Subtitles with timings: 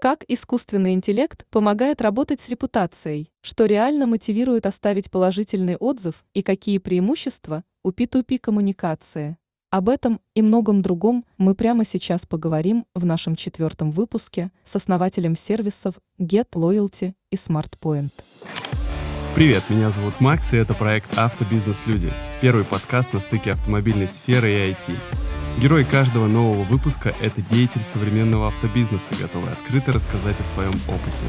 [0.00, 6.78] Как искусственный интеллект помогает работать с репутацией, что реально мотивирует оставить положительный отзыв и какие
[6.78, 9.36] преимущества у P2P коммуникации.
[9.68, 15.36] Об этом и многом другом мы прямо сейчас поговорим в нашем четвертом выпуске с основателем
[15.36, 18.12] сервисов Get Loyalty и SmartPoint.
[19.34, 22.10] Привет, меня зовут Макс, и это проект «Автобизнес Люди»,
[22.40, 25.29] первый подкаст на стыке автомобильной сферы и IT.
[25.60, 31.22] Герой каждого нового выпуска– это деятель современного автобизнеса, готовый открыто рассказать о своем опыте.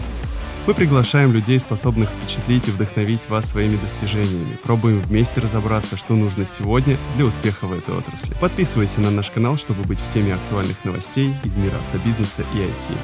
[0.65, 4.57] Мы приглашаем людей, способных впечатлить и вдохновить вас своими достижениями.
[4.63, 8.33] Пробуем вместе разобраться, что нужно сегодня для успеха в этой отрасли.
[8.39, 12.97] Подписывайся на наш канал, чтобы быть в теме актуальных новостей из мира автобизнеса и IT.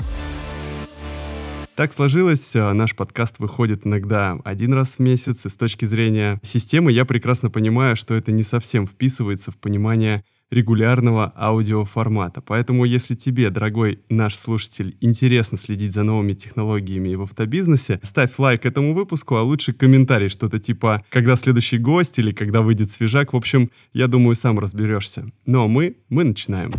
[1.76, 6.40] Так сложилось, а, наш подкаст выходит иногда один раз в месяц, и с точки зрения
[6.42, 12.42] системы я прекрасно понимаю, что это не совсем вписывается в понимание регулярного аудиоформата.
[12.42, 18.66] Поэтому, если тебе, дорогой наш слушатель, интересно следить за новыми технологиями в автобизнесе, ставь лайк
[18.66, 23.34] этому выпуску, а лучше комментарий, что-то типа «когда следующий гость» или «когда выйдет свежак».
[23.34, 25.30] В общем, я думаю, сам разберешься.
[25.46, 26.72] Ну а мы, мы начинаем.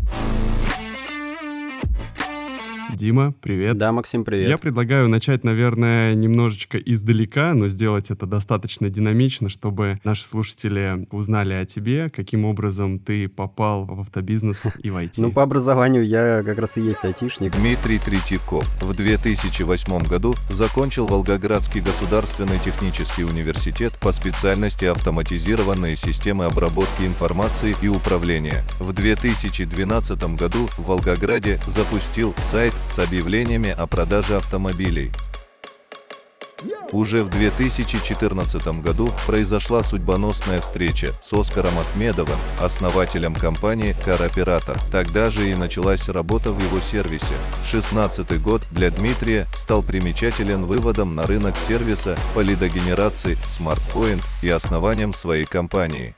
[2.94, 3.76] Дима, привет.
[3.76, 4.48] Да, Максим, привет.
[4.48, 11.52] Я предлагаю начать, наверное, немножечко издалека, но сделать это достаточно динамично, чтобы наши слушатели узнали
[11.54, 15.14] о тебе, каким образом ты попал в автобизнес и в IT.
[15.18, 17.54] Ну, по образованию я как раз и есть айтишник.
[17.56, 27.02] Дмитрий Третьяков в 2008 году закончил Волгоградский государственный технический университет по специальности автоматизированные системы обработки
[27.02, 28.64] информации и управления.
[28.80, 35.12] В 2012 году в Волгограде запустил сайт с объявлениями о продаже автомобилей.
[36.90, 45.50] Уже в 2014 году произошла судьбоносная встреча с Оскаром Ахмедовым, основателем компании Car Тогда же
[45.50, 47.34] и началась работа в его сервисе.
[47.66, 55.12] 16 год для Дмитрия стал примечателен выводом на рынок сервиса по лидогенерации SmartPoint и основанием
[55.12, 56.16] своей компании.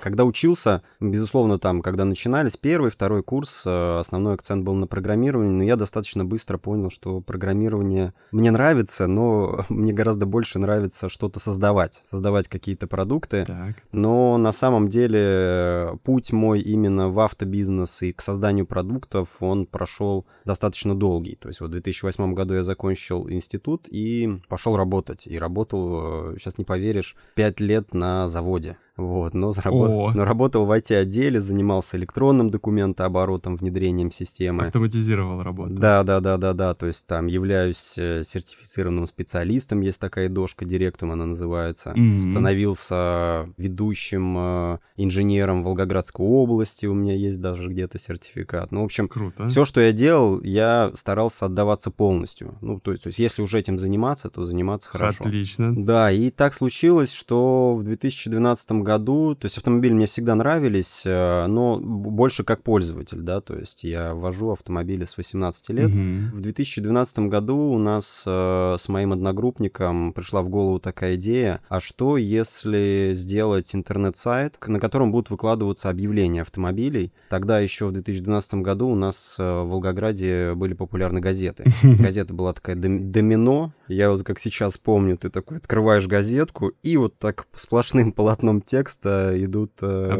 [0.00, 5.52] Когда учился, безусловно, там, когда начинались первый, второй курс, э, основной акцент был на программировании,
[5.52, 11.40] но я достаточно быстро понял, что программирование мне нравится, но мне гораздо больше нравится что-то
[11.40, 13.44] создавать, создавать какие-то продукты.
[13.46, 13.76] Так.
[13.92, 19.66] Но на самом деле э, путь мой именно в автобизнес и к созданию продуктов, он
[19.66, 21.36] прошел достаточно долгий.
[21.36, 25.26] То есть вот в 2008 году я закончил институт и пошел работать.
[25.26, 28.76] И работал, сейчас э, не поверишь, 5 лет на заводе.
[28.96, 30.14] Вот, но, заработ...
[30.14, 34.64] но работал в IT-отделе, занимался электронным документооборотом, внедрением системы.
[34.64, 35.72] Автоматизировал работу.
[35.74, 36.74] Да, да, да, да, да.
[36.74, 41.92] То есть там являюсь э, сертифицированным специалистом, есть такая дошка, директум она называется.
[41.96, 42.18] Mm-hmm.
[42.18, 48.72] Становился ведущим э, инженером Волгоградской области, у меня есть даже где-то сертификат.
[48.72, 49.48] Ну, в общем, Круто.
[49.48, 52.58] все, что я делал, я старался отдаваться полностью.
[52.60, 55.24] Ну, то есть, то есть если уже этим заниматься, то заниматься хорошо.
[55.24, 55.74] Отлично.
[55.74, 61.46] Да, и так случилось, что в 2012 году, то есть автомобили мне всегда нравились, э,
[61.46, 65.88] но больше как пользователь, да, то есть я вожу автомобили с 18 лет.
[65.88, 66.36] Угу.
[66.36, 71.80] В 2012 году у нас э, с моим одногруппником пришла в голову такая идея, а
[71.80, 77.12] что если сделать интернет-сайт, на котором будут выкладываться объявления автомобилей?
[77.28, 81.64] Тогда еще в 2012 году у нас э, в Волгограде были популярны газеты.
[81.82, 87.18] Газета была такая домино, я вот как сейчас помню, ты такой открываешь газетку, и вот
[87.18, 89.72] так сплошным полотном текста идут...
[89.82, 90.12] Э,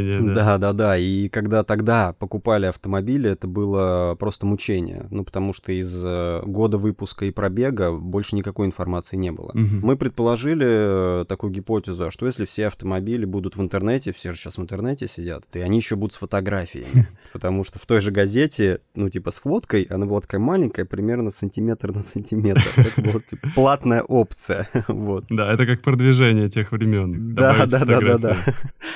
[0.00, 0.44] Объявления, да.
[0.44, 0.98] Да, да, да.
[0.98, 5.06] И когда тогда покупали автомобили, это было просто мучение.
[5.10, 9.50] Ну, потому что из э, года выпуска и пробега больше никакой информации не было.
[9.50, 9.86] Угу.
[9.86, 14.38] Мы предположили э, такую гипотезу, а что если все автомобили будут в интернете, все же
[14.38, 17.08] сейчас в интернете сидят, и они еще будут с фотографиями.
[17.32, 21.30] Потому что в той же газете, ну, типа с фоткой, она была такая маленькая, примерно
[21.30, 22.64] сантиметр на сантиметр.
[22.76, 24.68] Это была типа, платная опция.
[24.88, 25.24] вот.
[25.30, 27.34] Да, это как продвижение тех времен.
[27.34, 28.36] Да, да, да, да, да.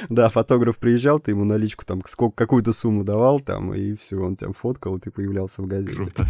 [0.09, 4.37] Да, фотограф приезжал, ты ему наличку там сколько, какую-то сумму давал там, и все, он
[4.37, 5.95] тебя фоткал, и ты появлялся в газете.
[5.95, 6.29] Круто.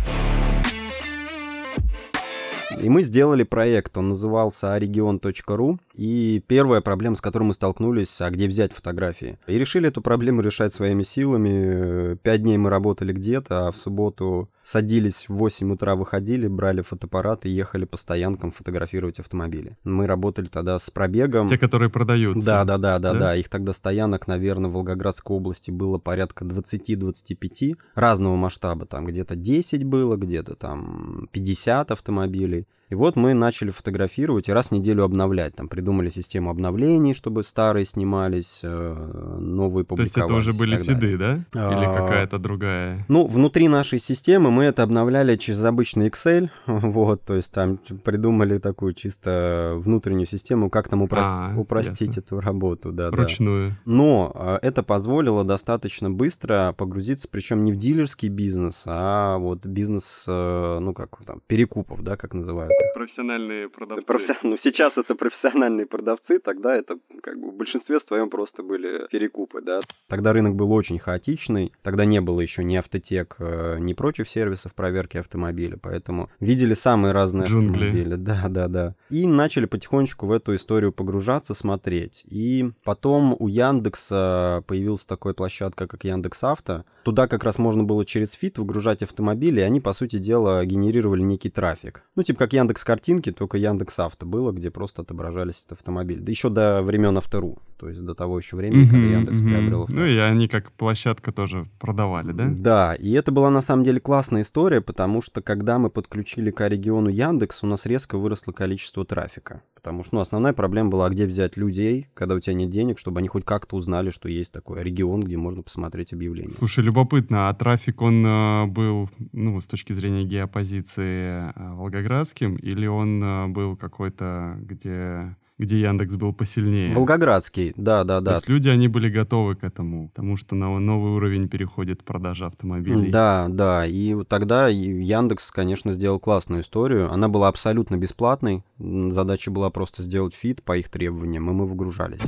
[2.81, 8.31] И мы сделали проект, он назывался aregion.ru, и первая проблема, с которой мы столкнулись, а
[8.31, 9.37] где взять фотографии.
[9.48, 12.16] И решили эту проблему решать своими силами.
[12.22, 17.47] Пять дней мы работали где-то, а в субботу садились в 8 утра, выходили, брали фотоаппарат
[17.47, 19.76] и ехали по стоянкам фотографировать автомобили.
[19.85, 21.47] Мы работали тогда с пробегом.
[21.47, 22.44] Те, которые продаются.
[22.44, 23.19] Да, да, да, да, да.
[23.19, 23.37] да.
[23.37, 28.87] Их тогда стоянок, наверное, в Волгоградской области было порядка 20-25 разного масштаба.
[28.87, 32.67] Там где-то 10 было, где-то там 50 автомобилей.
[32.92, 35.54] И вот мы начали фотографировать и раз в неделю обновлять.
[35.54, 40.48] Там придумали систему обновлений, чтобы старые снимались, э, новые То есть это публиковались.
[40.48, 40.94] уже были далее.
[40.94, 41.34] фиды, да?
[41.54, 43.06] Или А, какая-то другая?
[43.08, 48.58] Ну, внутри нашей системы мы это обновляли через обычный Excel, вот, то есть там придумали
[48.58, 52.20] такую чисто внутреннюю систему, как нам упрос- А, упростить ясно.
[52.20, 53.16] эту работу, да, да.
[53.16, 53.78] Вручную.
[53.86, 60.26] Но а, это позволило достаточно быстро погрузиться, причем не в дилерский бизнес, а вот бизнес,
[60.28, 62.70] э, ну как там, перекупов, да, как называют.
[62.94, 64.05] Профессиональные продавцы.
[64.43, 69.61] Ну, сейчас это профессиональные продавцы, тогда это как бы в большинстве своем просто были перекупы,
[69.62, 69.81] да.
[70.08, 74.75] Тогда рынок был очень хаотичный, тогда не было еще ни Автотеки, э, ни прочих сервисов
[74.75, 77.67] проверки автомобиля, поэтому видели самые разные Джунгли.
[77.67, 78.14] автомобили.
[78.14, 78.94] Да, да, да.
[79.11, 82.25] И начали потихонечку в эту историю погружаться, смотреть.
[82.31, 86.85] И потом у Яндекса появилась такая площадка, как Яндекс Авто.
[87.05, 91.23] Туда как раз можно было через фид выгружать автомобили, и они, по сути дела, генерировали
[91.23, 92.05] некий трафик.
[92.14, 96.20] Ну, типа как Яндекс картинки, только Яндекс Авто было, где просто отображались этот автомобиль.
[96.20, 100.05] Да еще до времен Авто.ру, то есть до того еще времени, когда Яндекс приобрел Ну
[100.05, 102.46] и они как площадка тоже продавали, да?
[102.49, 106.69] да, и это была на самом деле классная история, потому что когда мы подключили к
[106.69, 109.62] региону Яндекс, у нас резко выросло количество трафика.
[109.75, 113.19] Потому что ну, основная проблема была, где взять людей, когда у тебя нет денег, чтобы
[113.19, 116.50] они хоть как-то узнали, что есть такой регион, где можно посмотреть объявления.
[116.50, 122.87] Слушай, любопытно, а трафик он э, был, ну, с точки зрения геопозиции э, волгоградским, или
[122.87, 126.94] он э, был какой-то, где, где Яндекс был посильнее?
[126.94, 128.32] Волгоградский, да, да, То да.
[128.32, 133.11] есть люди, они были готовы к этому, потому что на новый уровень переходит продажа автомобилей.
[133.11, 137.12] Да, да, и тогда Яндекс, конечно, сделал классную историю.
[137.12, 138.64] Она была абсолютно бесплатной.
[138.79, 142.23] Задача была просто сделать фит по их требованиям, и мы выгружались.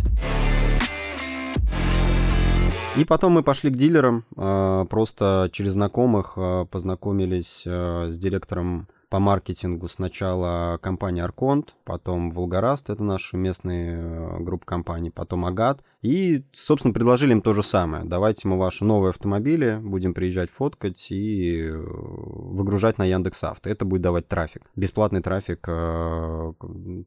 [2.96, 8.86] И потом мы пошли к дилерам, э, просто через знакомых э, познакомились э, с директором
[9.14, 15.84] по маркетингу сначала компания Арконт, потом Волгораст, это наши местные э, группы компаний, потом Агат.
[16.04, 18.04] И, собственно, предложили им то же самое.
[18.04, 23.70] Давайте мы ваши новые автомобили будем приезжать фоткать и э, выгружать на Яндекс.Авто.
[23.70, 24.60] Это будет давать трафик.
[24.76, 26.52] Бесплатный трафик, э,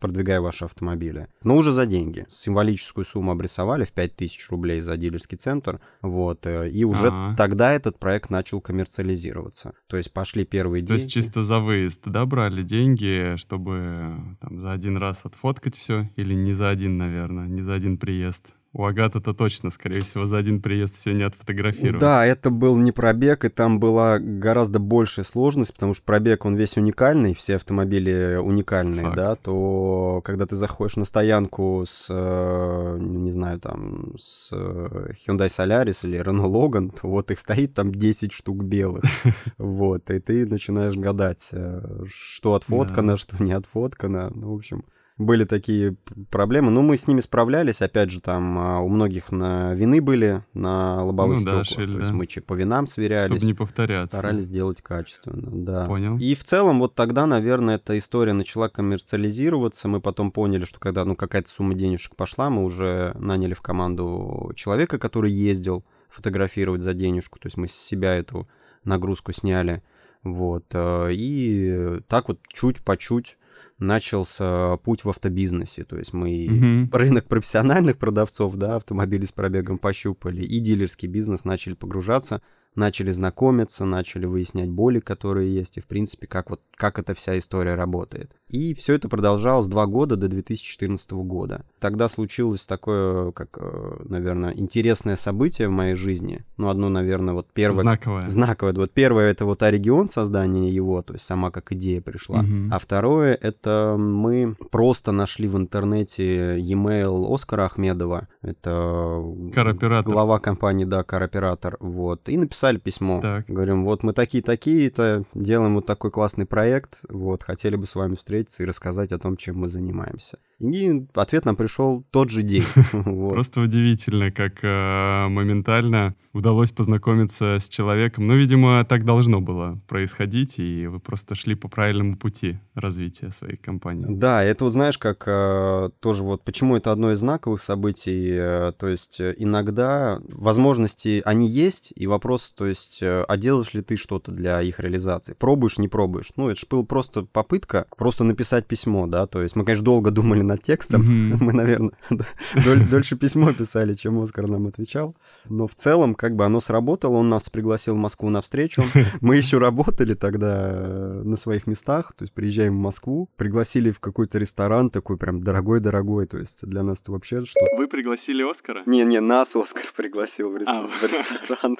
[0.01, 1.27] продвигая ваши автомобили.
[1.43, 2.25] Но уже за деньги.
[2.29, 5.79] Символическую сумму обрисовали в 5000 рублей за дилерский центр.
[6.01, 6.47] Вот.
[6.47, 7.35] э, И уже Ага.
[7.37, 9.73] тогда этот проект начал коммерциализироваться.
[9.85, 11.01] То есть пошли первые То деньги.
[11.03, 16.33] есть чисто за выезд, да, брали деньги, чтобы там за один раз отфоткать все, или
[16.33, 18.55] не за один, наверное, не за один приезд.
[18.77, 21.99] У Агата-то точно, скорее всего, за один приезд все не отфотографировать.
[21.99, 26.55] Да, это был не пробег, и там была гораздо большая сложность, потому что пробег, он
[26.55, 29.15] весь уникальный, все автомобили уникальные, Факт.
[29.15, 35.47] да, то когда ты заходишь на стоянку с, э, не знаю, там, с э, Hyundai
[35.47, 39.05] Solaris или Renault Logan, то вот их стоит там 10 штук белых,
[39.57, 44.85] вот, и ты начинаешь гадать, э, что отфоткано, что не отфоткано, ну, в общем...
[45.17, 45.95] Были такие
[46.29, 47.81] проблемы, но мы с ними справлялись.
[47.81, 51.85] Опять же, там а, у многих на вины были на лобовых Ну да, стеклах.
[51.87, 52.17] шили, То есть да.
[52.17, 53.25] мы че- по винам сверялись.
[53.31, 54.07] Чтобы не повторяться.
[54.09, 55.85] Старались сделать качественно, да.
[55.85, 56.19] Понял.
[56.19, 59.87] И в целом вот тогда, наверное, эта история начала коммерциализироваться.
[59.87, 64.51] Мы потом поняли, что когда ну, какая-то сумма денежек пошла, мы уже наняли в команду
[64.55, 67.39] человека, который ездил фотографировать за денежку.
[67.39, 68.47] То есть мы с себя эту
[68.83, 69.81] нагрузку сняли.
[70.23, 70.65] Вот.
[70.73, 73.37] э, И так вот чуть по чуть
[73.79, 75.83] начался путь в автобизнесе.
[75.83, 76.89] То есть мы Мгм.
[76.91, 82.41] рынок профессиональных продавцов, да, автомобили с пробегом пощупали, и дилерский бизнес начали погружаться,
[82.77, 87.37] начали знакомиться, начали выяснять боли, которые есть, и, в принципе, как, вот, как эта вся
[87.37, 88.31] история работает.
[88.49, 91.65] И все это продолжалось два года до 2014 года.
[91.79, 96.45] Тогда случилось такое, как, э, наверное, интересное событие в моей жизни.
[96.55, 97.81] Ну, одно, наверное, вот первое...
[97.81, 98.27] Знаковое.
[98.29, 98.73] Знаковое.
[98.73, 102.41] Вот первое это вот А-регион, создание его, то есть сама как идея пришла.
[102.41, 102.73] Мгм.
[102.73, 108.27] А второе это мы просто нашли в интернете e-mail Оскара Ахмедова.
[108.41, 110.11] Это Кароператор.
[110.11, 111.77] глава компании, да, Кароператор.
[111.79, 112.29] Вот.
[112.29, 113.21] И написали письмо.
[113.21, 113.45] Так.
[113.47, 118.63] Говорим, вот мы такие-такие-то, делаем вот такой классный проект, вот, хотели бы с вами встретиться
[118.63, 120.39] и рассказать о том, чем мы занимаемся.
[120.59, 122.63] И ответ нам пришел тот же день.
[123.07, 123.33] Вот.
[123.33, 128.27] Просто удивительно, как э, моментально удалось познакомиться с человеком.
[128.27, 133.57] Ну, видимо, так должно было происходить, и вы просто шли по правильному пути развития своей
[133.57, 134.05] компании.
[134.09, 138.29] Да, это вот знаешь, как э, тоже вот почему это одно из знаковых событий.
[138.31, 143.81] э, то есть иногда возможности они есть, и вопрос, то есть, э, а делаешь ли
[143.81, 145.33] ты что-то для их реализации?
[145.33, 146.31] Пробуешь, не пробуешь?
[146.35, 149.27] Ну, это же была просто попытка просто написать письмо, да.
[149.27, 151.03] То есть мы, конечно, долго думали над текстом.
[151.41, 151.91] Мы, наверное,
[152.91, 155.15] дольше письмо писали, чем Оскар нам отвечал.
[155.49, 158.83] Но в целом, как бы оно сработало, он нас пригласил в Москву на встречу.
[159.21, 163.99] Мы еще работали тогда э, на своих местах, то есть приезжаем в Москву, пригласили в
[163.99, 167.59] какой-то ресторан такой прям дорогой-дорогой, то есть для нас это вообще что?
[167.77, 168.83] Вы пригласили Оскара?
[168.85, 170.59] Не-не, нас Оскар пригласил в а.
[170.59, 171.77] ресторан.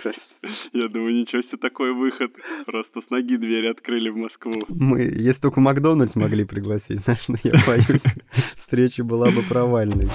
[0.73, 2.31] Я думаю, ничего себе такой выход.
[2.65, 4.51] Просто с ноги двери открыли в Москву.
[4.69, 8.03] Мы, если только Макдональдс могли пригласить, знаешь, но я боюсь,
[8.57, 10.09] встреча была бы провальной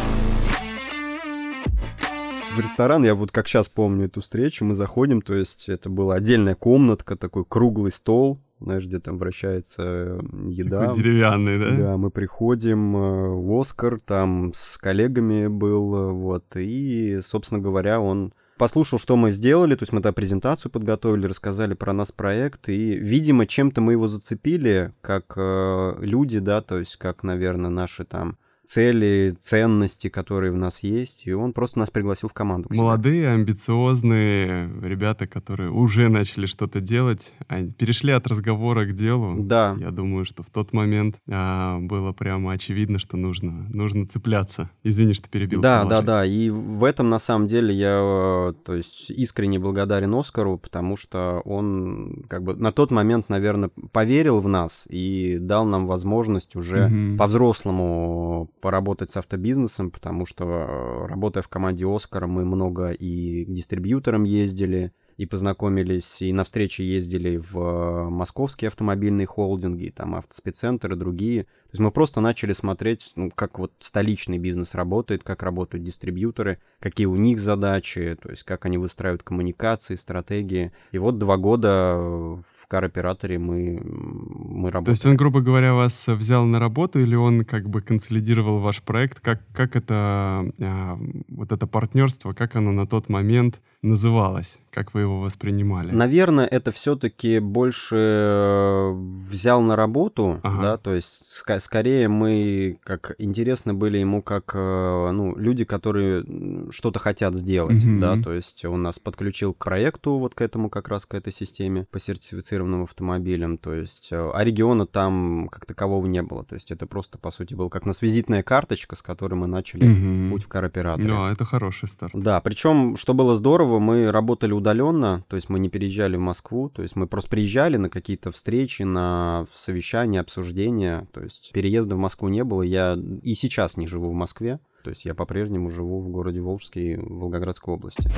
[2.54, 6.16] в ресторан, я вот как сейчас помню эту встречу, мы заходим, то есть это была
[6.16, 10.88] отдельная комнатка, такой круглый стол, знаешь, где там вращается еда.
[10.88, 11.76] Такой деревянный, да?
[11.76, 18.34] Да, мы приходим, э, Оскар там с коллегами был, э, вот, и, собственно говоря, он
[18.62, 22.94] послушал, что мы сделали, то есть мы тогда презентацию подготовили, рассказали про нас проект, и,
[22.94, 28.38] видимо, чем-то мы его зацепили, как э, люди, да, то есть как, наверное, наши там
[28.64, 32.68] цели, ценности, которые в нас есть, и он просто нас пригласил в команду.
[32.70, 37.34] Молодые, амбициозные ребята, которые уже начали что-то делать,
[37.78, 39.34] перешли от разговора к делу.
[39.38, 39.76] Да.
[39.78, 44.70] Я думаю, что в тот момент а, было прямо очевидно, что нужно, нужно цепляться.
[44.84, 45.60] Извини, что перебил.
[45.60, 46.06] Да, продолжай.
[46.06, 46.26] да, да.
[46.26, 52.24] И в этом на самом деле я, то есть, искренне благодарен Оскару, потому что он
[52.28, 57.16] как бы на тот момент, наверное, поверил в нас и дал нам возможность уже угу.
[57.18, 63.52] по-взрослому поработать с автобизнесом, потому что, э, работая в команде Оскара, мы много и к
[63.52, 70.94] дистрибьюторам ездили, и познакомились, и на встречи ездили в э, московские автомобильные холдинги, там автоспеццентр
[70.94, 71.46] другие.
[71.72, 76.58] То есть мы просто начали смотреть, ну, как вот столичный бизнес работает, как работают дистрибьюторы,
[76.80, 80.72] какие у них задачи, то есть как они выстраивают коммуникации, стратегии.
[80.90, 84.84] И вот два года в кар-операторе мы, мы работали.
[84.84, 88.82] То есть он, грубо говоря, вас взял на работу или он как бы консолидировал ваш
[88.82, 89.20] проект?
[89.20, 90.98] Как, как это, а,
[91.28, 94.60] вот это партнерство, как оно на тот момент называлось?
[94.70, 95.90] Как вы его воспринимали?
[95.90, 100.62] Наверное, это все-таки больше э, взял на работу, ага.
[100.62, 101.24] да, то есть
[101.62, 106.24] скорее мы как интересны были ему как э, ну, люди, которые
[106.70, 107.98] что-то хотят сделать, mm-hmm.
[107.98, 111.32] да, то есть он нас подключил к проекту вот к этому как раз к этой
[111.32, 116.54] системе по сертифицированным автомобилям, то есть э, а региона там как такового не было, то
[116.54, 120.30] есть это просто по сути был как нас визитная карточка, с которой мы начали mm-hmm.
[120.30, 121.08] путь в кар-операторе.
[121.08, 122.12] Да, это хороший старт.
[122.14, 126.68] Да, причем что было здорово, мы работали удаленно, то есть мы не переезжали в Москву,
[126.68, 131.98] то есть мы просто приезжали на какие-то встречи, на совещания, обсуждения, то есть переезда в
[131.98, 132.62] Москву не было.
[132.62, 134.58] Я и сейчас не живу в Москве.
[134.82, 138.10] То есть я по-прежнему живу в городе Волжский, в Волгоградской области.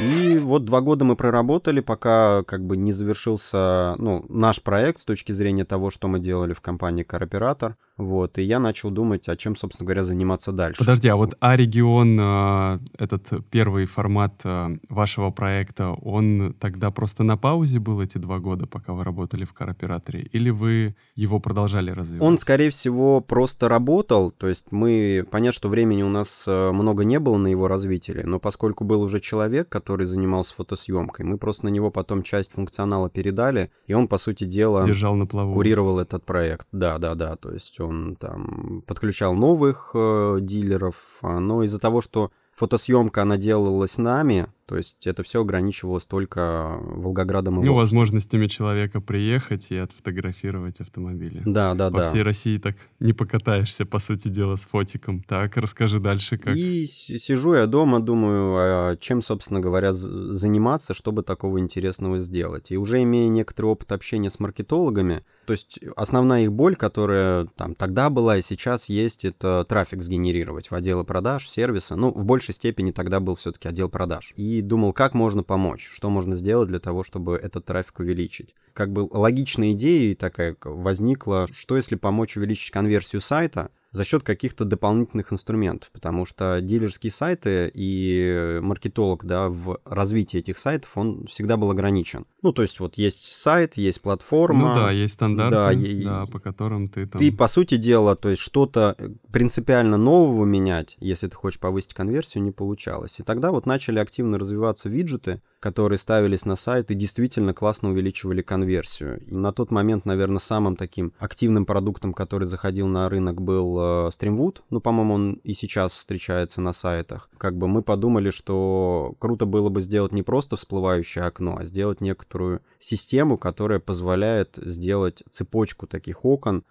[0.00, 5.04] И вот два года мы проработали, пока как бы не завершился ну, наш проект с
[5.04, 7.76] точки зрения того, что мы делали в компании Кароператор.
[7.96, 10.78] Вот, и я начал думать, о чем, собственно говоря, заниматься дальше.
[10.78, 17.36] Подожди, а вот А-регион, а, этот первый формат а, вашего проекта, он тогда просто на
[17.36, 22.22] паузе был эти два года, пока вы работали в Кароператоре, или вы его продолжали развивать?
[22.22, 27.04] Он, скорее всего, просто работал, то есть мы, понятно, что времени у нас а, много
[27.04, 31.66] не было на его развитие, но поскольку был уже человек, который занимался фотосъемкой, мы просто
[31.66, 35.52] на него потом часть функционала передали, и он, по сути дела, Держал на плаву.
[35.54, 36.66] курировал этот проект.
[36.72, 42.00] Да, да, да, то есть он там подключал новых э, дилеров, а, но из-за того,
[42.00, 48.46] что фотосъемка, она делалась нами, то есть это все ограничивалось только Волгоградом и Ну, возможностями
[48.46, 51.42] человека приехать и отфотографировать автомобили.
[51.44, 52.04] Да, да, по да.
[52.04, 55.22] По всей России так не покатаешься, по сути дела, с фотиком.
[55.22, 56.56] Так, расскажи дальше, как...
[56.56, 62.70] И сижу я дома, думаю, а чем, собственно говоря, заниматься, чтобы такого интересного сделать.
[62.70, 67.74] И уже имея некоторый опыт общения с маркетологами, то есть основная их боль, которая там
[67.74, 71.96] тогда была и сейчас есть, это трафик сгенерировать в отделы продаж, сервиса.
[71.96, 74.32] Ну, в большей степени тогда был все-таки отдел продаж.
[74.36, 78.54] И думал, как можно помочь, что можно сделать для того, чтобы этот трафик увеличить.
[78.72, 84.64] Как бы логичная идея такая возникла, что если помочь увеличить конверсию сайта, за счет каких-то
[84.64, 91.58] дополнительных инструментов, потому что дилерские сайты и маркетолог да, в развитии этих сайтов, он всегда
[91.58, 92.26] был ограничен.
[92.40, 94.68] Ну, то есть вот есть сайт, есть платформа.
[94.68, 97.18] Ну да, есть стандарты, да, и, да по которым ты там...
[97.18, 98.96] Ты, по сути дела, то есть что-то
[99.30, 103.20] принципиально нового менять, если ты хочешь повысить конверсию, не получалось.
[103.20, 108.42] И тогда вот начали активно развиваться виджеты, которые ставились на сайт и действительно классно увеличивали
[108.42, 109.20] конверсию.
[109.20, 113.82] И на тот момент, наверное, самым таким активным продуктом, который заходил на рынок, был э,
[114.08, 114.56] Streamwood.
[114.70, 117.30] Ну, по-моему, он и сейчас встречается на сайтах.
[117.38, 122.00] Как бы мы подумали, что круто было бы сделать не просто всплывающее окно, а сделать
[122.00, 126.64] некоторую систему, которая позволяет сделать цепочку таких окон,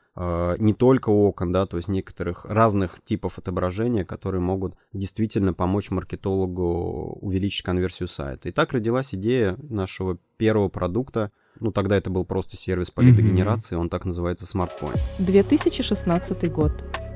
[0.60, 7.18] не только окон, да, то есть некоторых разных типов отображения, которые могут действительно помочь маркетологу
[7.22, 8.50] увеличить конверсию сайта.
[8.50, 11.32] И так родилась идея нашего первого продукта.
[11.60, 15.00] Ну, тогда это был просто сервис по лидогенерации, он так называется SmartPoint.
[15.20, 16.72] 2016 год.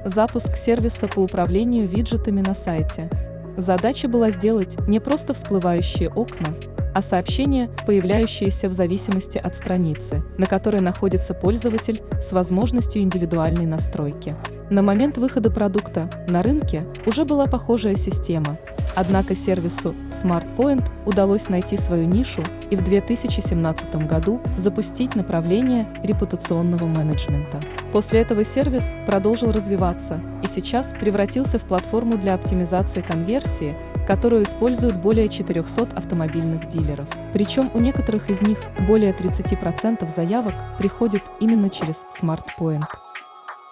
[0.05, 3.09] Запуск сервиса по управлению виджетами на сайте.
[3.57, 6.53] Задача была сделать не просто всплывающие окна,
[6.95, 14.33] а сообщения, появляющиеся в зависимости от страницы, на которой находится пользователь с возможностью индивидуальной настройки.
[14.71, 18.57] На момент выхода продукта на рынке уже была похожая система,
[18.95, 22.41] однако сервису SmartPoint удалось найти свою нишу
[22.71, 27.61] и в 2017 году запустить направление репутационного менеджмента.
[27.91, 34.95] После этого сервис продолжил развиваться и сейчас превратился в платформу для оптимизации конверсии, которую используют
[34.95, 37.07] более 400 автомобильных дилеров.
[37.33, 38.57] Причем у некоторых из них
[38.87, 43.04] более 30% заявок приходит именно через SmartPoint.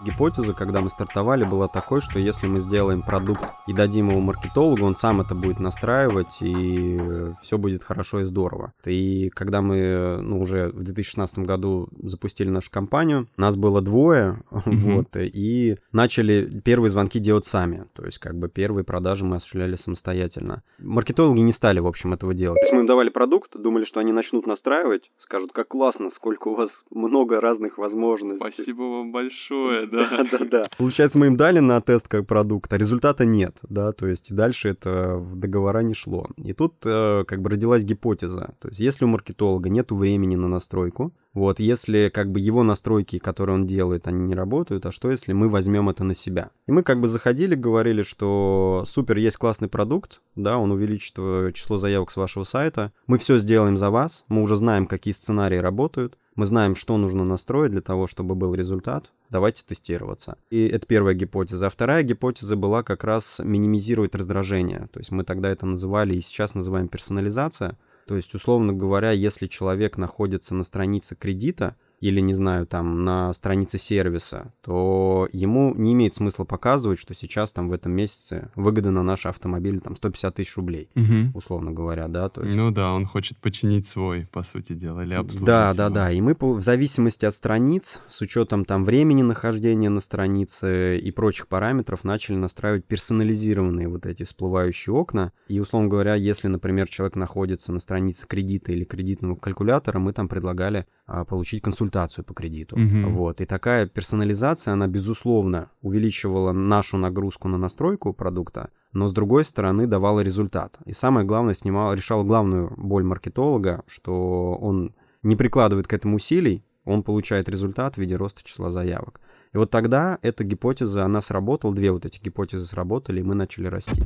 [0.03, 4.85] Гипотеза, когда мы стартовали, была такой, что если мы сделаем продукт и дадим его маркетологу,
[4.85, 6.99] он сам это будет настраивать, и
[7.41, 8.73] все будет хорошо и здорово.
[8.85, 14.95] И когда мы ну, уже в 2016 году запустили нашу компанию, нас было двое, mm-hmm.
[14.95, 17.85] вот, и начали первые звонки делать сами.
[17.93, 20.63] То есть, как бы первые продажи мы осуществляли самостоятельно.
[20.79, 22.59] Маркетологи не стали, в общем, этого делать.
[22.59, 26.49] То есть мы им давали продукт, думали, что они начнут настраивать, скажут, как классно, сколько
[26.49, 28.53] у вас много разных возможностей.
[28.53, 30.23] Спасибо вам большое, да.
[30.31, 34.07] Да, да, Получается, мы им дали на тест как продукт, а результата нет, да, то
[34.07, 36.27] есть и дальше это в договора не шло.
[36.37, 40.47] И тут э, как бы родилась гипотеза, то есть если у маркетолога нет времени на
[40.47, 45.09] настройку, вот, если как бы его настройки, которые он делает, они не работают, а что
[45.09, 46.51] если мы возьмем это на себя?
[46.67, 51.51] И мы как бы заходили, говорили, что супер, есть классный продукт, да, он увеличит э,
[51.53, 55.57] число заявок с вашего сайта, мы все сделаем за вас, мы уже знаем, какие сценарии
[55.57, 59.11] работают, мы знаем, что нужно настроить для того, чтобы был результат.
[59.29, 60.37] Давайте тестироваться.
[60.49, 61.67] И это первая гипотеза.
[61.67, 64.89] А вторая гипотеза была как раз минимизировать раздражение.
[64.91, 67.77] То есть мы тогда это называли и сейчас называем персонализация.
[68.07, 73.31] То есть, условно говоря, если человек находится на странице кредита, или, не знаю, там на
[73.31, 78.91] странице сервиса, то ему не имеет смысла показывать, что сейчас там в этом месяце выгода
[78.91, 81.31] на наш автомобиль там 150 тысяч рублей, угу.
[81.33, 82.27] условно говоря, да.
[82.27, 82.57] То есть...
[82.57, 85.77] Ну да, он хочет починить свой, по сути дела, или обслужить Да, его.
[85.77, 90.97] да, да, и мы в зависимости от страниц, с учетом там времени нахождения на странице
[90.97, 95.31] и прочих параметров, начали настраивать персонализированные вот эти всплывающие окна.
[95.47, 100.27] И, условно говоря, если, например, человек находится на странице кредита или кредитного калькулятора, мы там
[100.27, 100.85] предлагали
[101.27, 102.75] получить консультацию по кредиту.
[102.75, 103.11] Угу.
[103.11, 103.41] Вот.
[103.41, 109.87] И такая персонализация, она, безусловно, увеличивала нашу нагрузку на настройку продукта, но, с другой стороны,
[109.87, 110.77] давала результат.
[110.85, 116.63] И самое главное, снимал, решал главную боль маркетолога, что он не прикладывает к этому усилий,
[116.85, 119.19] он получает результат в виде роста числа заявок.
[119.53, 123.67] И вот тогда эта гипотеза, она сработала, две вот эти гипотезы сработали, и мы начали
[123.67, 124.01] расти.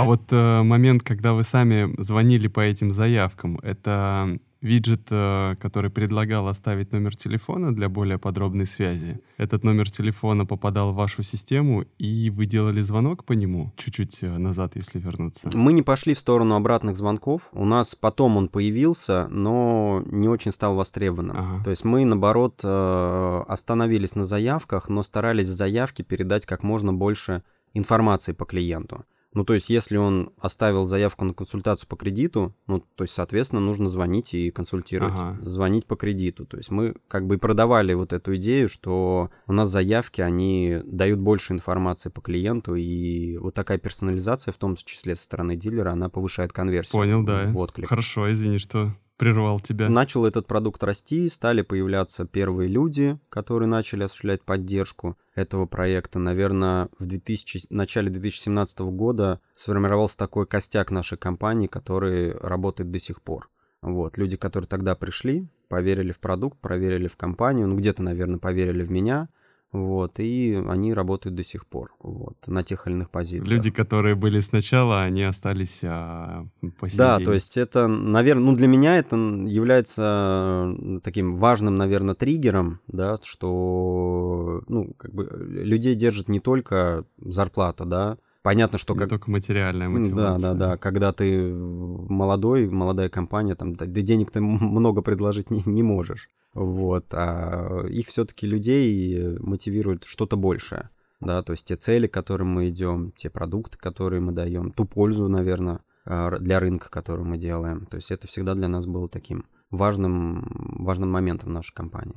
[0.00, 5.90] А вот э, момент, когда вы сами звонили по этим заявкам, это виджет, э, который
[5.90, 9.20] предлагал оставить номер телефона для более подробной связи.
[9.36, 14.38] Этот номер телефона попадал в вашу систему, и вы делали звонок по нему чуть-чуть э,
[14.38, 15.50] назад, если вернуться.
[15.52, 17.50] Мы не пошли в сторону обратных звонков.
[17.52, 21.36] У нас потом он появился, но не очень стал востребованным.
[21.36, 21.64] Ага.
[21.64, 27.42] То есть мы, наоборот, остановились на заявках, но старались в заявке передать как можно больше
[27.74, 29.04] информации по клиенту.
[29.32, 33.60] Ну, то есть, если он оставил заявку на консультацию по кредиту, ну, то есть, соответственно,
[33.60, 35.38] нужно звонить и консультировать, ага.
[35.42, 36.46] звонить по кредиту.
[36.46, 41.20] То есть, мы как бы продавали вот эту идею, что у нас заявки, они дают
[41.20, 46.08] больше информации по клиенту, и вот такая персонализация, в том числе со стороны дилера, она
[46.08, 46.92] повышает конверсию.
[46.92, 47.46] Понял, да.
[47.52, 49.90] Вот, Хорошо, извини, что прервал тебя.
[49.90, 56.18] Начал этот продукт расти, стали появляться первые люди, которые начали осуществлять поддержку этого проекта.
[56.18, 63.20] Наверное, в 2000, начале 2017 года сформировался такой костяк нашей компании, который работает до сих
[63.20, 63.50] пор.
[63.82, 68.82] Вот, люди, которые тогда пришли, поверили в продукт, проверили в компанию, ну, где-то, наверное, поверили
[68.82, 69.28] в меня—
[69.72, 73.50] вот, и они работают до сих пор, вот, на тех или иных позициях.
[73.50, 76.46] Люди, которые были сначала, они остались а,
[76.78, 77.24] по сей Да, день.
[77.26, 84.62] то есть это, наверное, ну для меня это является таким важным, наверное, триггером, да, что,
[84.68, 88.94] ну, как бы людей держит не только зарплата, да, Понятно, что...
[88.94, 89.10] Не как...
[89.10, 90.52] только материальная мотивация.
[90.52, 90.76] Да, да, да.
[90.76, 96.28] Когда ты молодой, молодая компания, там, ты денег ты много предложить не, не можешь.
[96.52, 102.48] Вот, а их все-таки людей мотивирует что-то большее, да, то есть те цели, к которым
[102.48, 107.38] мы идем, те продукты, которые мы даем, ту пользу, наверное, а, для рынка, которую мы
[107.38, 107.86] делаем.
[107.86, 110.44] То есть это всегда для нас было таким важным,
[110.84, 112.16] важным моментом нашей компании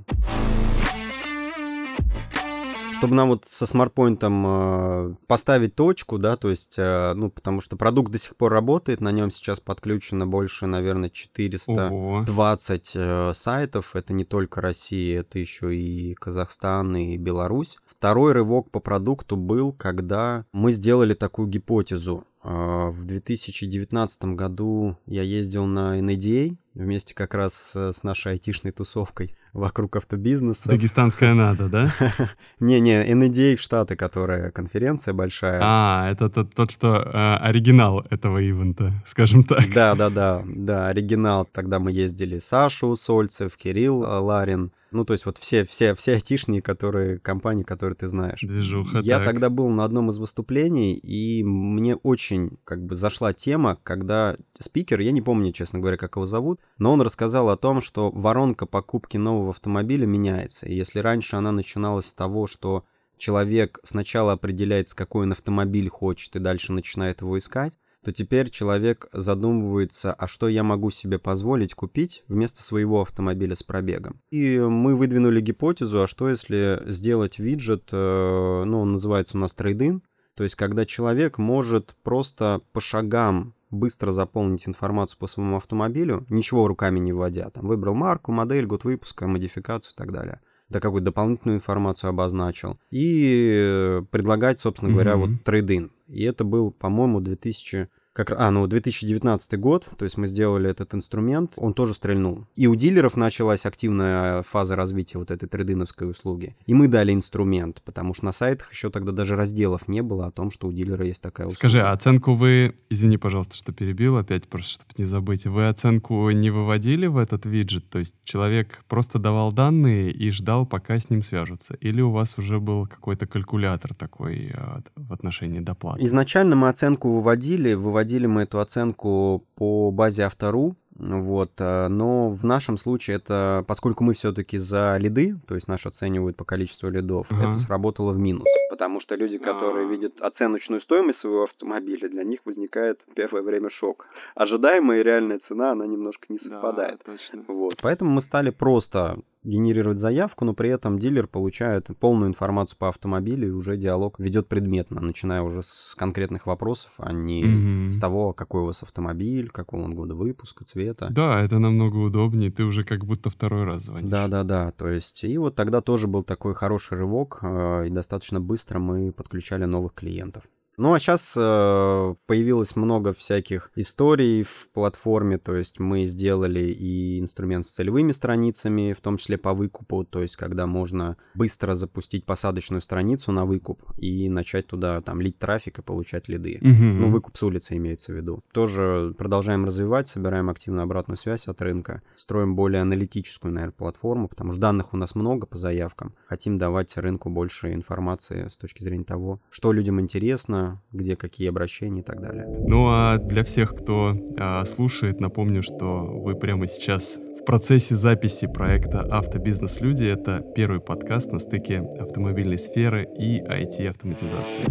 [3.03, 7.75] чтобы нам вот со смартпоинтом э, поставить точку, да, то есть, э, ну, потому что
[7.75, 13.97] продукт до сих пор работает, на нем сейчас подключено больше, наверное, 420 э, сайтов.
[13.97, 17.77] Это не только Россия, это еще и Казахстан, и Беларусь.
[17.85, 22.23] Второй рывок по продукту был, когда мы сделали такую гипотезу.
[22.41, 29.35] Э, в 2019 году я ездил на NADA вместе как раз с нашей айтишной тусовкой
[29.53, 30.69] вокруг автобизнеса.
[30.69, 31.91] Дагестанская надо, да?
[32.59, 35.59] Не-не, NADA в Штаты, которая конференция большая.
[35.63, 39.71] А, это тот, тот что э, оригинал этого ивента, скажем так.
[39.73, 41.45] Да-да-да, да, оригинал.
[41.45, 46.61] Тогда мы ездили Сашу Сольцев, Кирилл Ларин, ну, то есть вот все, все, все айтишные,
[46.61, 48.41] которые, компании, которые ты знаешь.
[48.41, 49.25] Движуха, Я так.
[49.25, 54.99] тогда был на одном из выступлений, и мне очень как бы зашла тема, когда спикер,
[54.99, 58.65] я не помню, честно говоря, как его зовут, но он рассказал о том, что воронка
[58.65, 60.67] покупки нового автомобиля меняется.
[60.67, 62.85] И если раньше она начиналась с того, что
[63.17, 69.07] человек сначала определяется, какой он автомобиль хочет, и дальше начинает его искать, то теперь человек
[69.13, 74.19] задумывается, а что я могу себе позволить купить вместо своего автомобиля с пробегом.
[74.31, 79.55] И мы выдвинули гипотезу, а что если сделать виджет, э, ну, он называется у нас
[79.55, 80.01] трейдин,
[80.35, 86.67] то есть когда человек может просто по шагам быстро заполнить информацию по своему автомобилю, ничего
[86.67, 87.49] руками не вводя.
[87.49, 90.41] Там выбрал марку, модель, год выпуска, модификацию и так далее.
[90.73, 92.79] Да какую-то дополнительную информацию обозначил.
[92.89, 95.35] И предлагать, собственно говоря, mm-hmm.
[95.35, 95.91] вот трейдин.
[96.07, 100.93] И это был, по-моему, 2000 как, а, ну, 2019 год, то есть мы сделали этот
[100.93, 102.45] инструмент, он тоже стрельнул.
[102.55, 106.55] И у дилеров началась активная фаза развития вот этой трейдиновской услуги.
[106.67, 110.31] И мы дали инструмент, потому что на сайтах еще тогда даже разделов не было о
[110.31, 111.57] том, что у дилера есть такая услуга.
[111.57, 116.29] Скажи, а оценку вы, извини, пожалуйста, что перебил опять, просто чтобы не забыть, вы оценку
[116.29, 117.89] не выводили в этот виджет?
[117.89, 121.73] То есть человек просто давал данные и ждал, пока с ним свяжутся?
[121.75, 126.03] Или у вас уже был какой-то калькулятор такой а, в отношении доплаты?
[126.03, 132.29] Изначально мы оценку выводили, выводили проводили мы эту оценку по базе автору, вот, э, но
[132.31, 136.89] в нашем случае это, поскольку мы все-таки за лиды, то есть нас оценивают по количеству
[136.89, 137.49] лидов, ага.
[137.49, 138.43] это сработало в минус.
[138.69, 139.91] Потому что люди, которые А-а-а.
[139.91, 144.05] видят оценочную стоимость своего автомобиля, для них возникает первое время шок.
[144.35, 146.99] Ожидаемая и реальная цена, она немножко не совпадает.
[147.05, 147.43] Да, точно.
[147.47, 147.73] Вот.
[147.81, 153.47] Поэтому мы стали просто генерировать заявку, но при этом дилер получает полную информацию по автомобилю,
[153.47, 157.91] и уже диалог ведет предметно, начиная уже с конкретных вопросов, а не mm-hmm.
[157.91, 161.09] с того, какой у вас автомобиль, какого он года выпуска, цвета.
[161.11, 164.09] Да, это намного удобнее, ты уже как будто второй раз звонишь.
[164.09, 168.79] Да-да-да, то есть, и вот тогда тоже был такой хороший рывок, э, и достаточно быстро
[168.79, 170.43] мы подключали новых клиентов.
[170.77, 177.19] Ну а сейчас э, появилось много всяких историй в платформе, то есть мы сделали и
[177.19, 182.25] инструмент с целевыми страницами, в том числе по выкупу, то есть когда можно быстро запустить
[182.25, 186.57] посадочную страницу на выкуп и начать туда там лить трафик и получать лиды.
[186.61, 186.69] Угу.
[186.71, 188.43] Ну выкуп с улицы имеется в виду.
[188.51, 194.51] Тоже продолжаем развивать, собираем активную обратную связь от рынка, строим более аналитическую, наверное, платформу, потому
[194.51, 196.15] что данных у нас много по заявкам.
[196.25, 202.01] Хотим давать рынку больше информации с точки зрения того, что людям интересно, где какие обращения
[202.01, 202.45] и так далее.
[202.67, 208.47] Ну а для всех, кто а, слушает, напомню, что вы прямо сейчас в процессе записи
[208.47, 210.05] проекта «Автобизнес-люди».
[210.05, 214.63] Это первый подкаст на стыке автомобильной сферы и IT-автоматизации.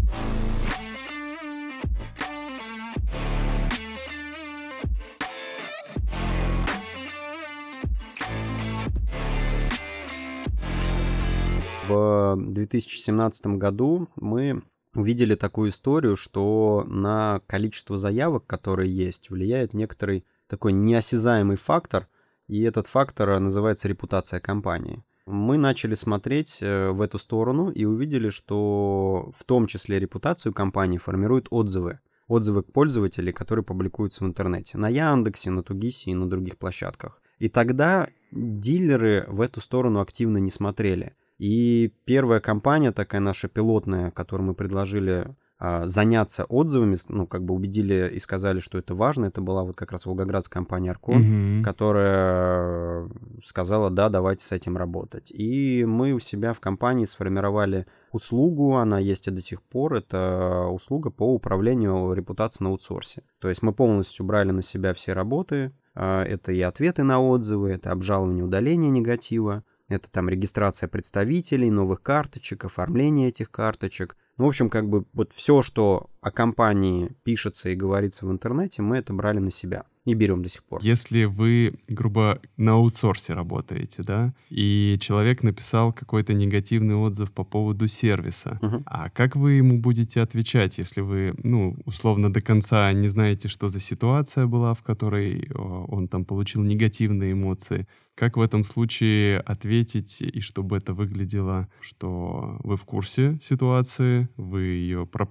[11.89, 14.63] В 2017 году мы
[14.95, 22.09] увидели такую историю, что на количество заявок, которые есть, влияет некоторый такой неосязаемый фактор,
[22.47, 25.03] и этот фактор называется репутация компании.
[25.25, 30.99] Мы начали смотреть э, в эту сторону и увидели, что в том числе репутацию компании
[30.99, 32.01] формируют отзывы.
[32.27, 34.79] Отзывы к пользователям, которые публикуются в интернете.
[34.79, 37.21] На Яндексе, на Тугисе и на других площадках.
[37.39, 41.15] И тогда дилеры в эту сторону активно не смотрели.
[41.43, 47.53] И первая компания, такая наша пилотная, которую мы предложили а, заняться отзывами, ну, как бы
[47.53, 51.63] убедили и сказали, что это важно, это была вот как раз волгоградская компания Аркон, mm-hmm.
[51.65, 53.11] которая
[53.45, 55.33] сказала, да, давайте с этим работать.
[55.33, 60.69] И мы у себя в компании сформировали услугу, она есть и до сих пор, это
[60.71, 63.25] услуга по управлению репутацией на аутсорсе.
[63.41, 67.71] То есть мы полностью брали на себя все работы, а, это и ответы на отзывы,
[67.71, 74.17] это обжалование удаление негатива, это там регистрация представителей, новых карточек, оформление этих карточек.
[74.37, 78.81] Ну, в общем, как бы вот все, что о компании пишется и говорится в интернете,
[78.81, 80.81] мы это брали на себя и берем до сих пор.
[80.83, 87.87] Если вы, грубо, на аутсорсе работаете, да, и человек написал какой-то негативный отзыв по поводу
[87.89, 88.83] сервиса, Мгм.
[88.87, 93.69] а как вы ему будете отвечать, если вы, ну, условно, до конца не знаете, что
[93.69, 97.87] за ситуация была, в которой он там получил негативные эмоции?
[98.15, 104.61] Как в этом случае ответить, и чтобы это выглядело, что вы в курсе ситуации, вы
[104.65, 105.25] ее про-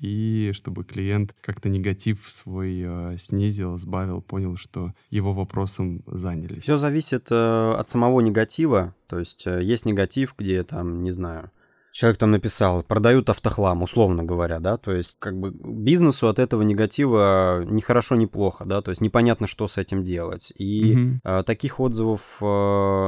[0.00, 6.62] и чтобы клиент как-то негатив свой э, снизил, сбавил, понял, что его вопросом занялись?
[6.62, 8.94] Все зависит э, от самого негатива.
[9.06, 11.50] То есть э, есть негатив, где там, не знаю,
[11.98, 16.62] человек там написал, продают автохлам, условно говоря, да, то есть как бы бизнесу от этого
[16.62, 20.52] негатива ни хорошо, ни плохо, да, то есть непонятно, что с этим делать.
[20.56, 21.20] И Мгм.
[21.24, 22.44] э, таких отзывов, э,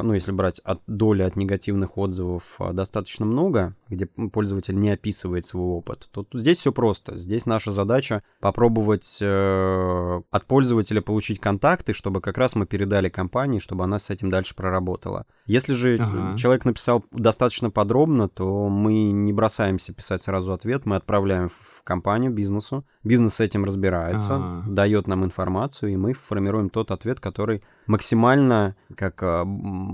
[0.03, 5.44] ну, если брать от доли от негативных отзывов э, достаточно много, где пользователь не описывает
[5.44, 7.16] свой опыт, то тут- здесь все просто.
[7.16, 13.61] Здесь наша задача попробовать э, от пользователя получить контакты, чтобы как раз мы передали компании,
[13.61, 15.26] чтобы она с этим дальше проработала.
[15.46, 16.37] Если же Ага.
[16.37, 22.33] человек написал достаточно подробно, то мы не бросаемся писать сразу ответ, мы отправляем в компанию,
[22.33, 22.85] бизнесу.
[23.05, 24.64] Бизнес с этим разбирается, А.
[24.66, 29.47] дает нам информацию, и мы формируем тот ответ, который максимально как а,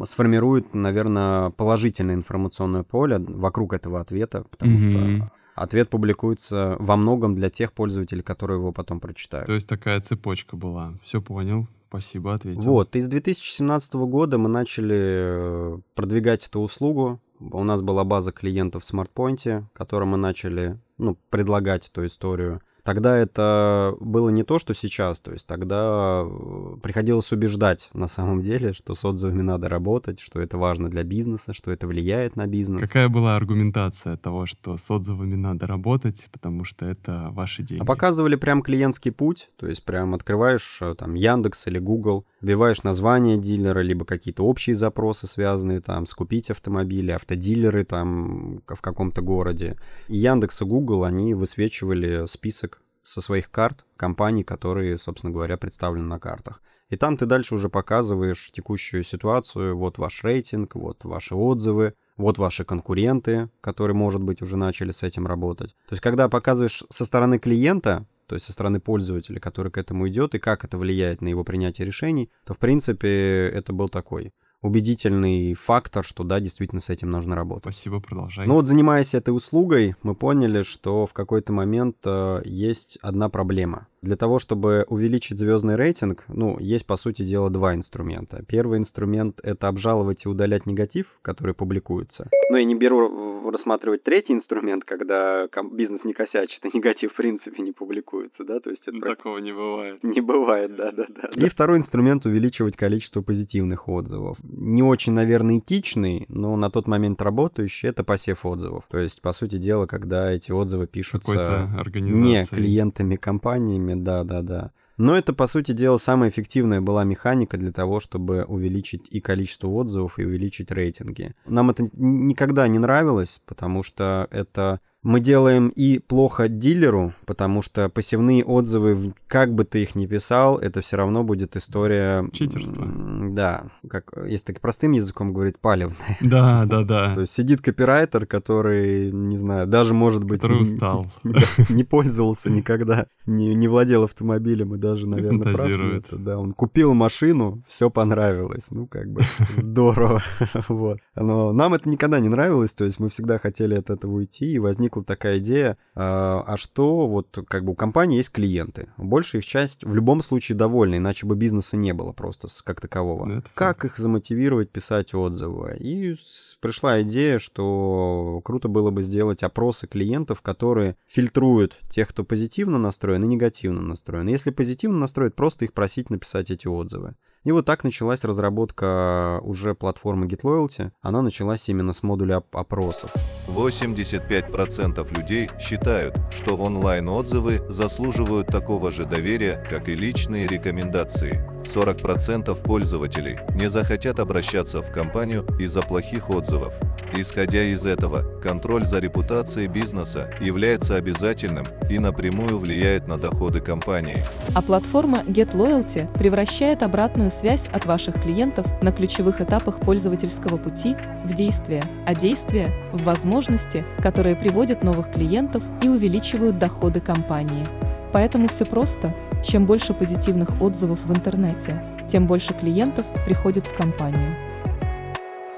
[0.05, 4.79] сформирует, наверное, положительное информационное поле вокруг этого ответа, потому Мгм.
[5.19, 9.47] что ответ публикуется во многом для тех пользователей, которые его потом прочитают.
[9.47, 10.93] То есть такая цепочка была.
[11.03, 11.67] Все понял.
[11.89, 12.63] Спасибо, ответил.
[12.63, 17.21] Вот, и с 2017 года мы начали э, продвигать эту услугу.
[17.41, 22.61] У нас была база клиентов в SmartPoint, которым мы начали ну, предлагать эту историю.
[22.87, 25.21] Тогда это было не то, что сейчас.
[25.21, 30.41] То есть тогда э, приходилось убеждать на самом деле, что с отзывами надо работать, что
[30.41, 32.89] это важно для бизнеса, что это влияет на бизнес.
[32.89, 37.83] Какая была аргументация того, что с отзывами надо работать, потому что это ваши деньги?
[37.83, 42.83] А показывали прям клиентский путь, то есть прям открываешь э, там Яндекс или Google, вбиваешь
[42.83, 49.23] название дилера, либо какие-то общие запросы, связанные там с купить автомобили, автодилеры там в каком-то
[49.23, 49.77] городе.
[50.09, 56.07] И Яндекс и Google, они высвечивали список со своих карт компаний, которые, собственно говоря, представлены
[56.07, 56.61] на картах.
[56.89, 62.39] И там ты дальше уже показываешь текущую ситуацию, вот ваш рейтинг, вот ваши отзывы, вот
[62.39, 65.71] ваши конкуренты, которые, может быть, уже начали с этим работать.
[65.89, 70.09] То есть, когда показываешь со стороны клиента, то есть со стороны пользователя, который к этому
[70.09, 74.33] идет, и как это влияет на его принятие решений, то, в принципе, это был такой
[74.63, 77.75] убедительный фактор, что да, действительно с этим нужно работать.
[77.75, 78.47] Спасибо, продолжай.
[78.47, 83.87] Ну вот занимаясь этой услугой, мы поняли, что в какой-то момент э, есть одна проблема.
[84.03, 88.45] Для того, чтобы увеличить звездный рейтинг, ну, есть, по сути дела, два инструмента.
[88.47, 92.29] Первый инструмент— это обжаловать и удалять негатив, который публикуется.
[92.51, 97.63] Ну, я не беру рассматривать третий инструмент, когда бизнес не косячит, и негатив, в принципе,
[97.63, 100.03] не публикуется, да, то есть это Такого не бывает.
[100.03, 101.29] не бывает, да-да-да.
[101.37, 104.37] И второй инструмент— увеличивать количество позитивных отзывов.
[104.43, 108.85] Не очень, наверное, этичный, но на тот момент работающий— это посев отзывов.
[108.91, 114.73] То есть, по сути дела, когда эти отзывы пишутся не клиентами, компаниями, да-да-да.
[114.97, 119.69] Но это, по сути дела, самая эффективная была механика для того, чтобы увеличить и количество
[119.69, 121.35] отзывов, и увеличить рейтинги.
[121.45, 127.89] Нам это никогда не нравилось, потому что это мы делаем и плохо дилеру, потому что
[127.89, 132.29] посевные отзывы, как бы ты их ни писал, это все равно будет история...
[132.33, 132.83] Читерства.
[132.83, 135.97] м, Да, как, если так простым языком говорить, палевная.
[136.21, 137.15] Да, да, да.
[137.15, 140.41] То есть сидит копирайтер, который, не знаю, даже, может быть...
[140.41, 141.07] Который не- устал.
[141.69, 146.07] не пользовался никогда, не, владел автомобилем и даже, наверное, фантазирует.
[146.11, 149.23] да, он купил машину, все понравилось, ну, как бы,
[149.55, 150.21] здорово,
[150.69, 150.99] вот.
[151.15, 154.59] Но нам это никогда не нравилось, то есть мы всегда хотели от этого уйти, и
[154.97, 159.47] возникла такая идея, а, а что, вот, как бы у компании есть клиенты, большая их
[159.47, 163.25] часть в любом случае довольна, иначе бы бизнеса не было просто как такового.
[163.27, 165.77] Ну, это Как их замотивировать писать отзывы?
[165.79, 166.17] И
[166.61, 173.25] пришла идея, что круто было бы сделать опросы клиентов, которые фильтруют тех, кто позитивно настроен
[173.25, 174.29] и негативно настроен.
[174.29, 177.15] Если позитивно настроен, просто их просить написать эти отзывы.
[177.47, 180.91] И вот так началась разработка уже платформы GetLoyalty.
[181.01, 183.15] Она началась именно с модуля оп- опросов.
[183.47, 191.47] 85% людей считают, что онлайн-отзывы заслуживают такого же доверия, как и личные рекомендации.
[191.65, 196.75] 40% пользователей не захотят обращаться в компанию из-за плохих отзывов.
[197.15, 204.19] Исходя из этого, контроль за репутацией бизнеса является обязательным и напрямую влияет на доходы компании.
[204.53, 211.35] А платформа GetLoyalty превращает обратную связь от ваших клиентов на ключевых этапах пользовательского пути в
[211.35, 217.67] действие, а действие– в возможности, которые приводят новых клиентов и увеличивают доходы компании.
[218.13, 219.13] Поэтому все просто.
[219.45, 224.33] Чем больше позитивных отзывов в интернете, тем больше клиентов приходит в компанию.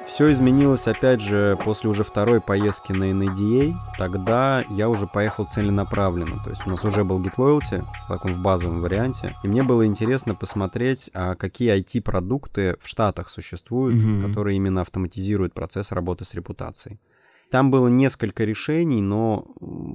[0.09, 3.75] Все изменилось, опять же, после уже второй поездки на NADA.
[3.99, 6.43] Тогда я уже поехал целенаправленно.
[6.43, 9.37] То есть у нас уже был GitLoyalty в таком в базовом варианте.
[9.45, 14.27] И мне было интересно посмотреть, а какие IT-продукты в Штатах существуют, mm-hmm.
[14.27, 16.99] которые именно автоматизируют процесс работы с репутацией.
[17.51, 19.47] Там было несколько решений, но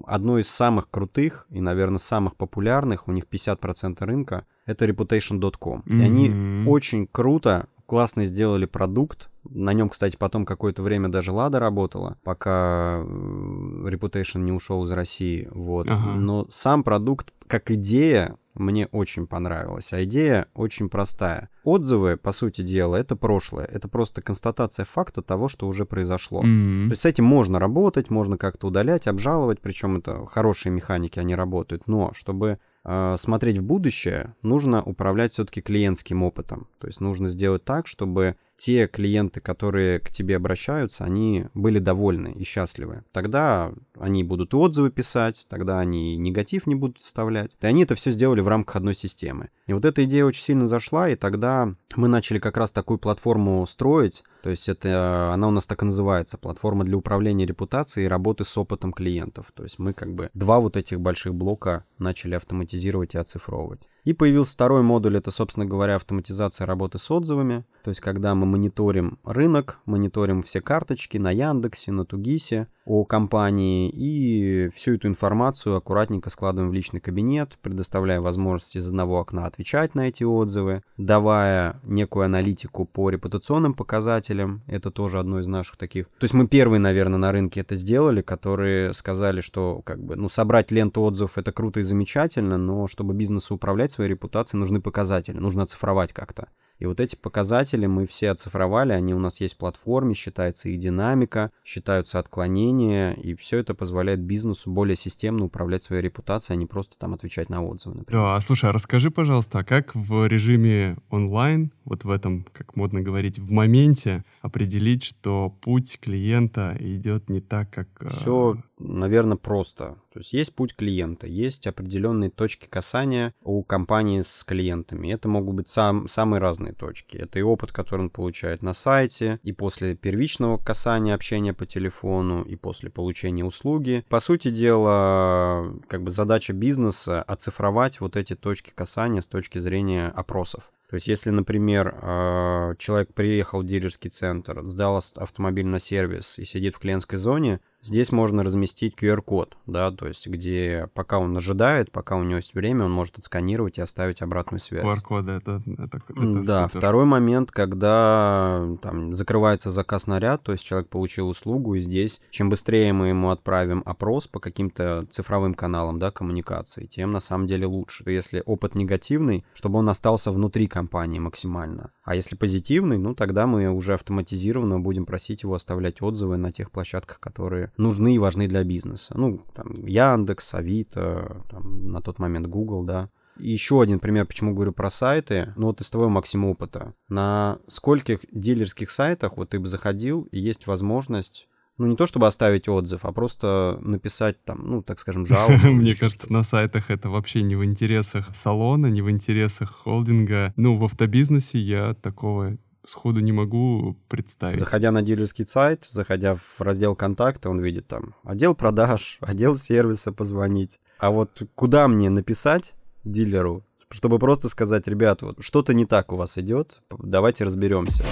[0.05, 5.81] одно из самых крутых и, наверное, самых популярных, у них 50% рынка, это reputation.com.
[5.81, 5.97] Mm-hmm.
[5.97, 9.29] И они очень круто классно сделали продукт.
[9.47, 15.47] На нем, кстати, потом какое-то время даже Лада работала, пока Reputation не ушел из России.
[15.51, 15.91] Вот.
[15.91, 16.15] Ага.
[16.15, 19.93] Но сам продукт, как идея, мне очень понравилась.
[19.93, 21.51] А идея очень простая.
[21.63, 23.65] Отзывы, по сути дела, это прошлое.
[23.65, 26.43] Это просто констатация факта того, что уже произошло.
[26.43, 26.85] Mm-hmm.
[26.87, 29.61] То есть с этим можно работать, можно как-то удалять, обжаловать.
[29.61, 31.85] Причем это хорошие механики, они работают.
[31.85, 36.67] Но чтобы смотреть в будущее, нужно управлять все-таки клиентским опытом.
[36.79, 42.33] То есть нужно сделать так, чтобы те клиенты, которые к тебе обращаются, они были довольны
[42.33, 43.03] и счастливы.
[43.11, 47.57] Тогда они будут и отзывы писать, тогда они негатив не будут вставлять.
[47.61, 49.49] И они это все сделали в рамках одной системы.
[49.67, 53.65] И вот эта идея очень сильно зашла, и тогда мы начали как раз такую платформу
[53.65, 54.23] строить.
[54.43, 58.43] То есть это, она у нас так и называется, платформа для управления репутацией и работы
[58.43, 59.47] с опытом клиентов.
[59.53, 63.89] То есть мы как бы два вот этих больших блока начали автоматизировать и оцифровывать.
[64.03, 67.65] И появился второй модуль, это, собственно говоря, автоматизация работы с отзывами.
[67.83, 73.89] То есть когда мы мониторим рынок, мониторим все карточки на Яндексе, на Тугисе о компании
[73.89, 79.95] и всю эту информацию аккуратненько складываем в личный кабинет, предоставляя возможность из одного окна отвечать
[79.95, 84.63] на эти отзывы, давая некую аналитику по репутационным показателям.
[84.67, 86.07] Это тоже одно из наших таких.
[86.19, 90.29] То есть мы первые, наверное, на рынке это сделали, которые сказали, что как бы, ну,
[90.29, 95.37] собрать ленту отзывов это круто и замечательно, но чтобы бизнесу управлять своей репутацией, нужны показатели,
[95.37, 96.47] нужно оцифровать как-то.
[96.79, 100.79] И вот эти показатели мы все оцифровали, они у нас есть в платформе, считается их
[100.79, 106.65] динамика, считаются отклонения, и все это позволяет бизнесу более системно управлять своей репутацией, а не
[106.65, 108.23] просто там отвечать на отзывы, например.
[108.23, 113.01] Да, слушай, а расскажи, пожалуйста, а как в режиме онлайн, вот в этом, как модно
[113.01, 117.87] говорить, в моменте определить, что путь клиента идет не так, как...
[118.09, 119.97] Все наверное, просто.
[120.13, 125.13] То есть есть путь клиента, есть определенные точки касания у компании с клиентами.
[125.13, 127.17] Это могут быть сам, самые разные точки.
[127.17, 132.43] Это и опыт, который он получает на сайте, и после первичного касания общения по телефону,
[132.43, 134.05] и после получения услуги.
[134.09, 140.07] По сути дела, как бы задача бизнеса оцифровать вот эти точки касания с точки зрения
[140.07, 140.71] опросов.
[140.93, 146.45] То есть, если, например, а, человек приехал в дилерский центр, сдал автомобиль на сервис и
[146.45, 151.91] сидит в клиентской зоне, Здесь можно разместить QR-код, да, то есть где пока он ожидает,
[151.91, 154.85] пока у него есть время, он может отсканировать и оставить обратную связь.
[154.85, 156.79] QR-коды это, это, это Да, супер.
[156.79, 162.21] второй момент, когда там закрывается заказ на ряд, то есть человек получил услугу, и здесь
[162.29, 167.47] чем быстрее мы ему отправим опрос по каким-то цифровым каналам, да, коммуникации, тем на самом
[167.47, 168.03] деле лучше.
[168.07, 171.91] Если опыт негативный, чтобы он остался внутри компании максимально.
[172.03, 176.71] А если позитивный, ну тогда мы уже автоматизированно будем просить его оставлять отзывы на тех
[176.71, 179.13] площадках, которые нужны и важны для бизнеса.
[179.17, 183.09] Ну, там, Яндекс, Авито, там, на тот момент Google, да.
[183.39, 185.53] Еще один пример, почему говорю про сайты.
[185.55, 186.93] Ну вот из твоего максимум опыта.
[187.09, 192.27] На скольких дилерских сайтах вот ты бы заходил, и есть возможность ну, не то чтобы
[192.27, 195.67] оставить отзыв, а просто написать там, ну, так скажем, жалобу.
[195.73, 200.53] Мне кажется, на сайтах это вообще не в интересах салона, не в интересах холдинга.
[200.55, 204.59] Ну, в автобизнесе я такого сходу не могу представить.
[204.59, 210.11] Заходя на дилерский сайт, заходя в раздел контакта, он видит там отдел продаж, отдел сервиса
[210.11, 210.79] позвонить.
[210.99, 216.15] А вот куда мне написать дилеру, чтобы просто сказать, ребят, вот что-то не так у
[216.15, 218.03] вас идет, давайте разберемся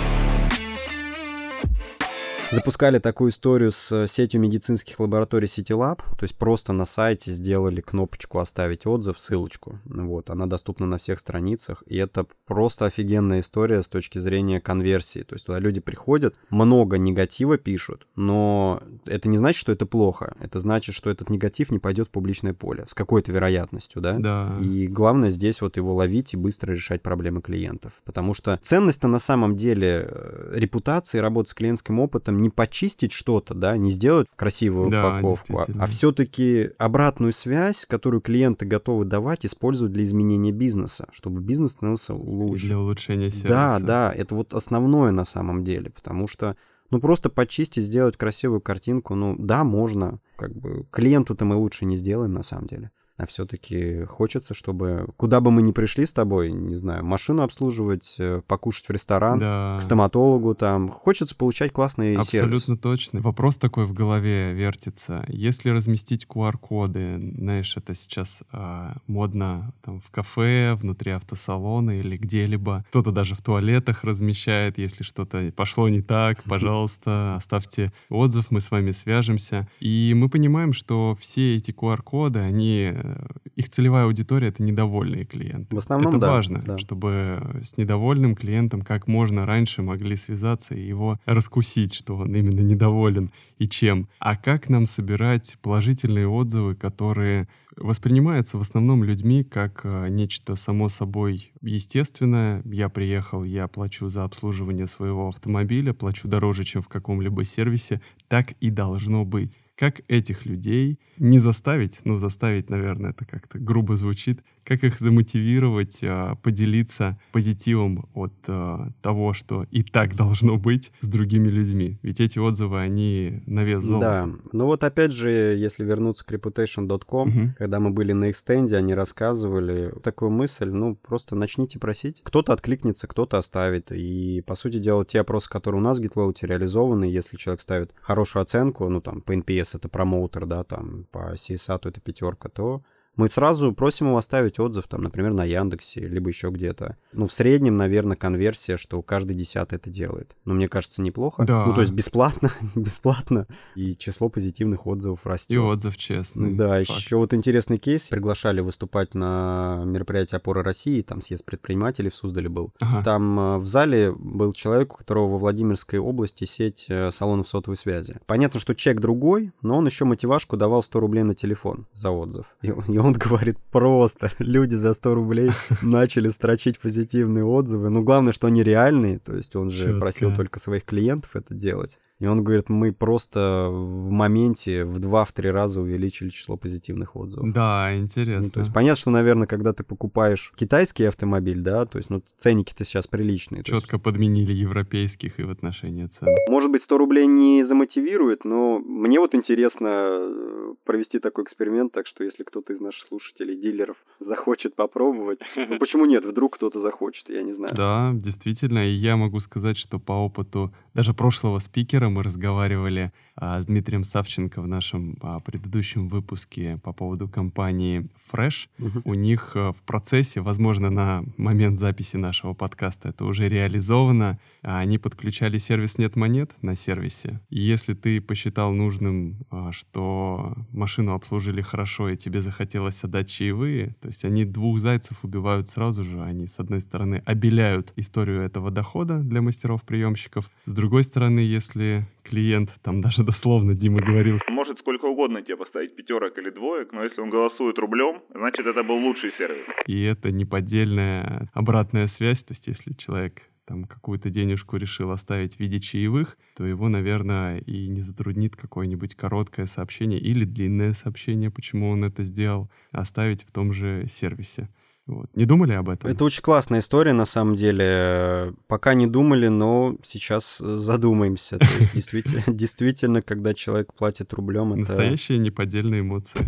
[2.51, 7.81] запускали такую историю с э, сетью медицинских лабораторий CityLab, то есть просто на сайте сделали
[7.81, 9.79] кнопочку «Оставить отзыв», ссылочку.
[9.85, 15.23] Вот, она доступна на всех страницах, и это просто офигенная история с точки зрения конверсии.
[15.23, 20.35] То есть туда люди приходят, много негатива пишут, но это не значит, что это плохо.
[20.39, 24.17] Это значит, что этот негатив не пойдет в публичное поле с какой-то вероятностью, да?
[24.19, 24.57] Да.
[24.61, 27.93] И главное здесь вот его ловить и быстро решать проблемы клиентов.
[28.05, 33.53] Потому что ценность-то на самом деле э, репутации, работы с клиентским опытом не почистить что-то,
[33.53, 39.45] да, не сделать красивую Да, упаковку, а, а все-таки обратную связь, которую клиенты готовы давать,
[39.45, 42.67] использовать для изменения бизнеса, чтобы бизнес становился лучше.
[42.67, 43.47] Для улучшения сервиса.
[43.47, 46.55] Да, да, это вот основное на самом деле, потому что
[46.89, 51.95] ну просто почистить, сделать красивую картинку, ну да, можно, как бы клиенту-то мы лучше не
[51.95, 52.91] сделаем на самом деле.
[53.21, 58.15] А все-таки хочется, чтобы куда бы мы ни пришли с тобой, не знаю, машину обслуживать,
[58.17, 59.77] э, покушать в ресторан, Да.
[59.79, 62.79] к стоматологу там, хочется получать классный Абсолютно сервис.
[62.81, 63.21] точно.
[63.21, 65.23] Вопрос такой в голове вертится.
[65.27, 72.85] Если разместить QR-коды, знаешь, это сейчас а, модно там, в кафе, внутри автосалона или где-либо.
[72.89, 78.71] Кто-то даже в туалетах размещает, если что-то пошло не так, пожалуйста, оставьте отзыв, мы с
[78.71, 79.67] вами свяжемся.
[79.79, 83.10] И мы понимаем, что все эти QR-коды, они, э,
[83.55, 85.75] их целевая аудитория— это недовольные клиенты.
[85.75, 86.77] В основном, это да, важно, да.
[86.77, 92.61] чтобы с недовольным клиентом как можно раньше могли связаться и его раскусить, что он именно
[92.61, 94.07] недоволен и чем.
[94.19, 97.47] А как нам собирать положительные отзывы, которые
[97.77, 102.61] воспринимаются в основном людьми как а, нечто само собой естественное.
[102.65, 108.01] Я приехал, я плачу за обслуживание своего автомобиля, плачу дороже, чем в каком-либо сервисе.
[108.27, 109.59] Так и должно быть.
[109.75, 115.99] Как этих людей не заставить, ну заставить, наверное, это как-то грубо звучит, как их замотивировать,
[116.03, 121.97] а, поделиться позитивом от а, того, что и так должно быть с другими людьми.
[122.03, 123.89] Ведь эти отзывы, они на вес Да,
[124.25, 124.29] золота.
[124.51, 127.55] ну вот опять же, если вернуться к reputation.com, Мгм.
[127.57, 132.21] когда мы были на экстенде, они рассказывали такую мысль, ну, просто начните просить.
[132.23, 133.91] Кто-то откликнется, кто-то оставит.
[133.91, 137.93] И, по сути дела, те опросы, которые у нас в GitLoad реализованы, если человек ставит
[138.01, 142.83] хорошую оценку, ну, там, по NPS это промоутер, да, там, по CSAT это пятерка, то
[143.15, 146.97] мы сразу просим его оставить отзыв, там, например, на Яндексе, либо еще где-то.
[147.11, 150.35] Ну, в среднем, наверное, конверсия, что каждый десятый это делает.
[150.45, 151.45] Но мне кажется, неплохо.
[151.45, 151.65] Да.
[151.65, 153.47] Ну, то есть бесплатно, бесплатно.
[153.75, 155.51] И число позитивных отзывов растет.
[155.51, 156.53] И отзыв честный.
[156.53, 156.99] Да, Факт.
[156.99, 158.07] еще вот интересный кейс.
[158.07, 162.71] Приглашали выступать на мероприятии «Опора России», там съезд предпринимателей в Суздале был.
[162.79, 163.03] Ага.
[163.03, 167.77] Там э, в зале был человек, у которого во Владимирской области сеть э, салонов сотовой
[167.77, 168.19] связи.
[168.25, 172.45] Понятно, что чек другой, но он еще мотивашку давал 100 рублей на телефон за отзыв.
[172.61, 177.89] И, и он говорит, просто люди за 100 рублей начали строчить позитивные отзывы.
[177.89, 179.99] Ну, главное, что они реальные, то есть он же Чётко.
[179.99, 181.99] просил только своих клиентов это делать.
[182.21, 187.51] И он говорит, мы просто в моменте в 2-3 раза увеличили число позитивных отзывов.
[187.51, 188.49] Да, Ну, интересно.
[188.51, 192.83] то есть понятно, что, наверное, когда ты покупаешь китайский автомобиль, да, то есть, ну, ценники-то
[192.85, 193.63] сейчас приличные.
[193.63, 196.27] то есть- Четко подменили европейских и в отношении цен.
[196.47, 202.05] Может быть, 100 рублей не замотивирует, но мне вот интересно э, провести такой эксперимент, так
[202.07, 207.27] что если кто-то из наших слушателей, дилеров, захочет попробовать, ну почему нет, вдруг кто-то захочет,
[207.29, 207.71] я не знаю.
[207.75, 213.61] Да, действительно, и я могу сказать, что по опыту даже прошлого спикера мы разговаривали а,
[213.61, 218.67] с Дмитрием Савченко в нашем а, предыдущем выпуске по поводу компании Fresh.
[218.77, 219.01] Мгм.
[219.05, 224.79] У них а, в процессе, возможно, на момент записи нашего подкаста это уже реализовано, а,
[224.79, 227.39] они подключали сервис «Нет монет» на сервисе.
[227.49, 233.95] И если ты посчитал нужным, а, что машину обслужили хорошо и тебе захотелось отдать чаевые,
[234.01, 236.21] то есть они двух зайцев убивают сразу же.
[236.21, 240.49] Они, с одной стороны, обеляют историю этого дохода для мастеров-приемщиков.
[240.65, 245.95] С другой стороны, если клиент, там даже дословно Дима говорил, Может сколько угодно тебе поставить
[245.95, 249.65] пятерок или двоек, но если он голосует рублем, значит это был лучший сервис.
[249.87, 255.59] и это неподдельная обратная связь, то есть если человек там какую-то денежку решил оставить в
[255.59, 261.89] виде чаевых, то его, наверное, и не затруднит какое-нибудь короткое сообщение или длинное сообщение, почему
[261.89, 264.67] он это сделал, оставить в том же сервисе.
[265.07, 265.29] Вот.
[265.35, 266.09] Не думали об этом?
[266.09, 268.53] Это очень классная история, на самом деле.
[268.67, 271.57] Пока не думали, но сейчас задумаемся.
[271.57, 274.81] То есть действительно, действительно когда человек платит рублем, это...
[274.81, 276.39] Настоящие неподдельные эмоции.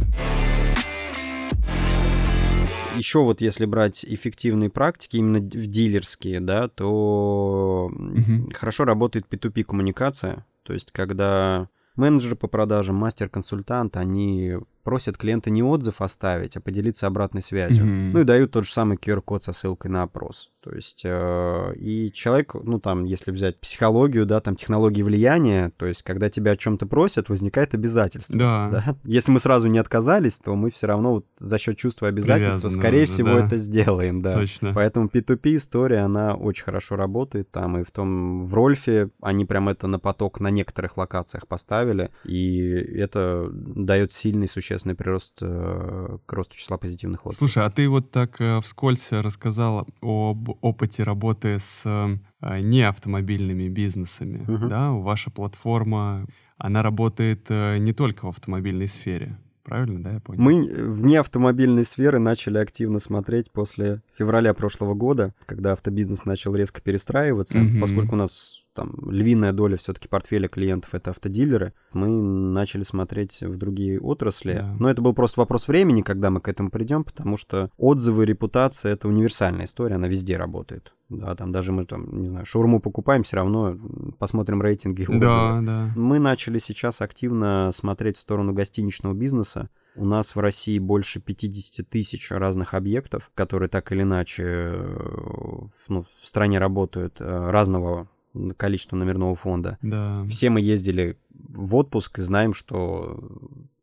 [2.96, 8.52] Еще вот если брать эффективные практики, именно в дилерские, да, то Мгм.
[8.54, 10.46] хорошо работает P2P коммуникация.
[10.62, 17.08] То есть когда менеджер по продажам, мастер-консультант, они просят клиента не отзыв оставить, а поделиться
[17.08, 17.86] обратной связью.
[17.86, 18.12] Мгм.
[18.12, 20.53] Ну и дают тот же самый QR-код со ссылкой на опрос.
[20.64, 25.86] То есть, э, и человек, ну там, если взять психологию, да, там технологии влияния, то
[25.86, 28.38] есть, когда тебя о чем-то просят, возникает обязательство.
[28.38, 28.70] Да.
[28.72, 28.96] Да?
[29.04, 33.06] Если мы сразу не отказались, то мы все равно вот за счет чувства обязательства, скорее
[33.08, 33.46] всего, да.
[33.46, 34.36] это сделаем, да.
[34.36, 34.72] Точно.
[34.74, 39.68] Поэтому P2P история, она очень хорошо работает там, и в том, в Рольфе они прям
[39.68, 46.32] это на поток на некоторых локациях поставили, и это дает сильный, существенный прирост э, к
[46.32, 47.40] росту числа позитивных отзывов.
[47.40, 52.82] Слушай, а ты вот так э, вскользь рассказал об опыте работы с э, а, не
[52.82, 54.68] автомобильными бизнесами, Мгм.
[54.68, 56.26] да, ваша платформа,
[56.58, 60.42] она работает э, не только в автомобильной сфере, правильно, да, я понял?
[60.42, 66.82] Мы вне автомобильной сферы начали активно смотреть после февраля прошлого года, когда автобизнес начал резко
[66.82, 67.82] перестраиваться, Мгм.
[67.82, 73.56] поскольку у нас там львиная доля все-таки портфеля клиентов это автодилеры, мы начали смотреть в
[73.58, 74.54] другие отрасли.
[74.54, 74.76] Да.
[74.80, 78.94] Но это был просто вопрос времени, когда мы к этому придем, потому что отзывы, репутация
[78.94, 80.94] это универсальная история, она везде работает.
[81.20, 83.78] Да, там даже мы там, не знаю, шаурму покупаем, все равно
[84.20, 85.20] посмотрим рейтинги отзывы.
[85.20, 85.92] Да, да.
[85.96, 89.70] Мы начали сейчас активно смотреть в сторону гостиничного бизнеса.
[89.96, 95.90] У нас в России больше 50 тысяч разных объектов, которые так или иначе э, в,
[95.90, 98.10] ну, в стране работают, э, разного
[98.58, 99.78] количества номерного фонда.
[99.82, 100.26] Да.
[100.28, 103.20] Все мы ездили в отпуск и знаем, что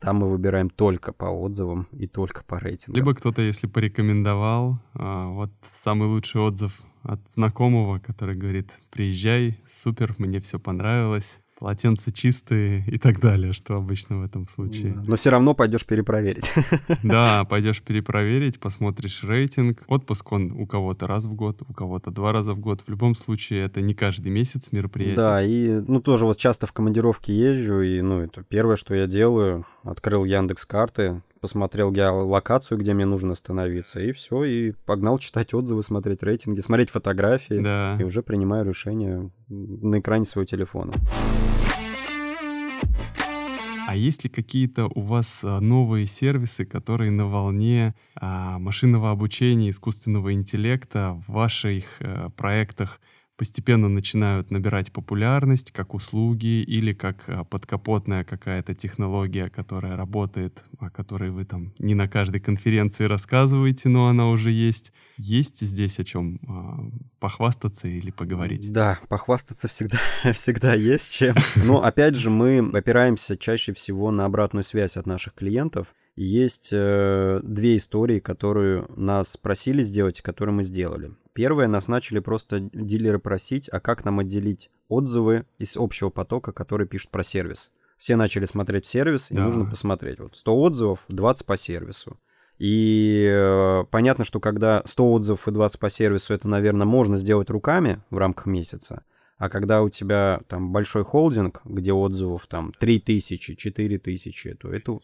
[0.01, 2.97] там мы выбираем только по отзывам и только по рейтингам.
[2.97, 10.15] Либо кто-то, если порекомендовал, а, вот самый лучший отзыв от знакомого, который говорит, приезжай, супер,
[10.19, 14.95] мне все понравилось, полотенца чистые и так далее, что обычно в этом случае.
[15.07, 16.51] Но все равно пойдешь перепроверить.
[17.03, 19.83] Да, пойдешь перепроверить, посмотришь рейтинг.
[19.87, 22.83] Отпуск он у кого-то раз в год, у кого-то два раза в год.
[22.87, 25.17] В любом случае, это не каждый месяц мероприятие.
[25.17, 29.07] Да, и ну тоже вот часто в командировке езжу, и ну это первое, что я
[29.07, 35.55] делаю, открыл Яндекс карты, посмотрел геолокацию, где мне нужно остановиться, и все, и погнал читать
[35.55, 37.97] отзывы, смотреть рейтинги, смотреть фотографии, Да.
[37.99, 40.93] и уже принимаю решение на экране своего телефона.
[43.89, 49.71] А есть ли какие-то у вас а, новые сервисы, которые на волне а, машинного обучения,
[49.71, 53.01] искусственного интеллекта в ваших э, проектах
[53.41, 60.91] постепенно начинают набирать популярность как услуги или как а, подкапотная какая-то технология, которая работает, о
[60.91, 64.93] которой вы там не на каждой конференции рассказываете, но она уже есть.
[65.17, 66.81] Есть здесь о чем а,
[67.19, 68.71] похвастаться или поговорить?
[68.71, 69.99] Да, похвастаться всегда,
[70.35, 71.35] всегда есть чем.
[71.57, 75.95] Но опять же, мы опираемся чаще всего на обратную связь от наших клиентов.
[76.15, 81.13] Есть э, две истории, которые нас просили сделать, и которые мы сделали.
[81.41, 86.87] Первое, нас начали просто дилеры просить, а как нам отделить отзывы из общего потока, который
[86.87, 87.71] пишут про сервис.
[87.97, 89.47] Все начали смотреть в сервис, и Да.
[89.47, 90.21] нужно посмотреть.
[90.21, 92.21] Вот 100 отзывов, 20 по сервису.
[92.59, 97.49] И э, понятно, что когда 100 отзывов и 20 по сервису, это, наверное, можно сделать
[97.49, 99.03] руками в рамках месяца.
[99.39, 105.01] А когда у тебя там большой холдинг, где отзывов там 3000, 4000, то это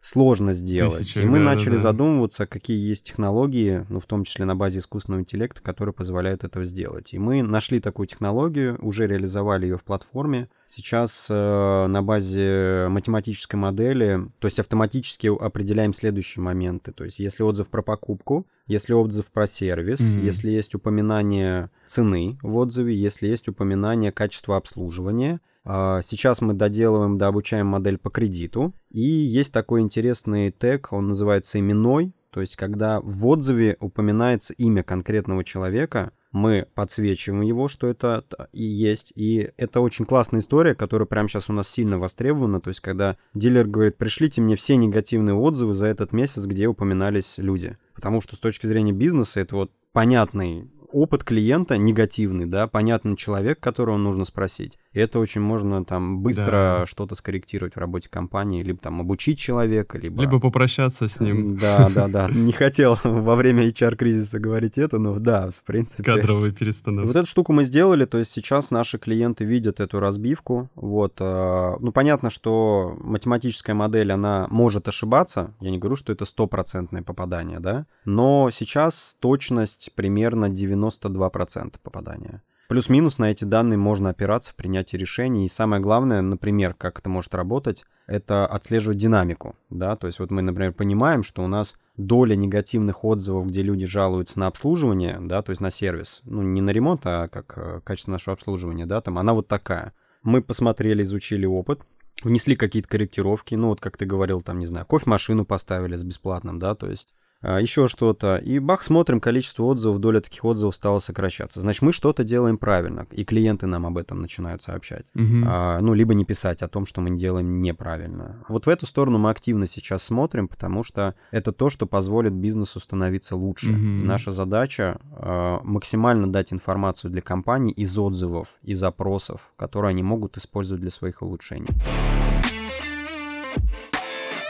[0.00, 0.98] сложно сделать.
[0.98, 1.78] Тысячи, и мы да, начали да.
[1.78, 6.64] задумываться, какие есть технологии, ну, в том числе на базе искусственного интеллекта, которые позволяют этого
[6.64, 7.12] сделать.
[7.12, 10.48] И мы нашли такую технологию, уже реализовали ее в платформе.
[10.66, 16.92] Сейчас э, на базе математической модели, то есть автоматически определяем следующие моменты.
[16.92, 20.24] То есть если отзыв про покупку, если отзыв про сервис, Мгм.
[20.24, 27.66] если есть упоминание цены в отзыве, если есть упоминание качества обслуживания, Сейчас мы доделываем, дообучаем
[27.66, 28.72] модель по кредиту.
[28.90, 32.14] И есть такой интересный тег, он называется именной.
[32.30, 38.62] То есть, когда в отзыве упоминается имя конкретного человека, мы подсвечиваем его, что это и
[38.62, 39.12] есть.
[39.14, 42.60] И это очень классная история, которая прямо сейчас у нас сильно востребована.
[42.60, 47.38] То есть, когда дилер говорит, пришлите мне все негативные отзывы за этот месяц, где упоминались
[47.38, 47.76] люди.
[47.94, 53.60] Потому что с точки зрения бизнеса это вот понятный опыт клиента негативный, да, понятный человек,
[53.60, 54.78] которого нужно спросить.
[54.98, 56.84] И это очень можно там быстро Да.
[56.86, 60.20] что-то скорректировать в работе компании, либо там обучить человека, либо...
[60.20, 61.56] Либо попрощаться с ним.
[61.56, 62.28] Да, да, да.
[62.32, 66.02] Не хотел во время HR-кризиса говорить это, но да, в принципе...
[66.02, 67.16] Кадровые Вот перестановки.
[67.16, 70.68] эту штуку мы сделали, то есть сейчас наши клиенты видят эту разбивку.
[70.74, 75.54] Вот, э, ну понятно, что математическая модель, она может ошибаться.
[75.60, 77.86] Я не говорю, что это стопроцентное попадание, да.
[78.04, 82.42] Но сейчас точность примерно 92% попадания.
[82.68, 85.46] Плюс-минус на эти данные можно опираться в принятии решений.
[85.46, 89.56] И самое главное, например, как это может работать, это отслеживать динамику.
[89.70, 89.96] Да?
[89.96, 94.38] То есть вот мы, например, понимаем, что у нас доля негативных отзывов, где люди жалуются
[94.38, 98.12] на обслуживание, да, то есть на сервис, ну не на ремонт, а как э, качество
[98.12, 99.92] нашего обслуживания, да, там она вот такая.
[100.22, 101.80] Мы посмотрели, изучили опыт,
[102.22, 106.58] внесли какие-то корректировки, ну вот как ты говорил, там, не знаю, кофемашину поставили с бесплатным,
[106.60, 107.08] да, то есть
[107.42, 108.36] еще что-то.
[108.36, 111.60] И бах, смотрим, количество отзывов, доля таких отзывов стала сокращаться.
[111.60, 115.06] Значит, мы что-то делаем правильно, и клиенты нам об этом начинают сообщать.
[115.14, 115.44] Мгм.
[115.46, 118.44] А, ну, либо не писать о том, что мы делаем неправильно.
[118.48, 122.80] Вот в эту сторону мы активно сейчас смотрим, потому что это то, что позволит бизнесу
[122.80, 123.70] становиться лучше.
[123.70, 124.06] Мгм.
[124.06, 130.36] Наша задача а, максимально дать информацию для компаний из отзывов и запросов, которые они могут
[130.36, 131.68] использовать для своих улучшений.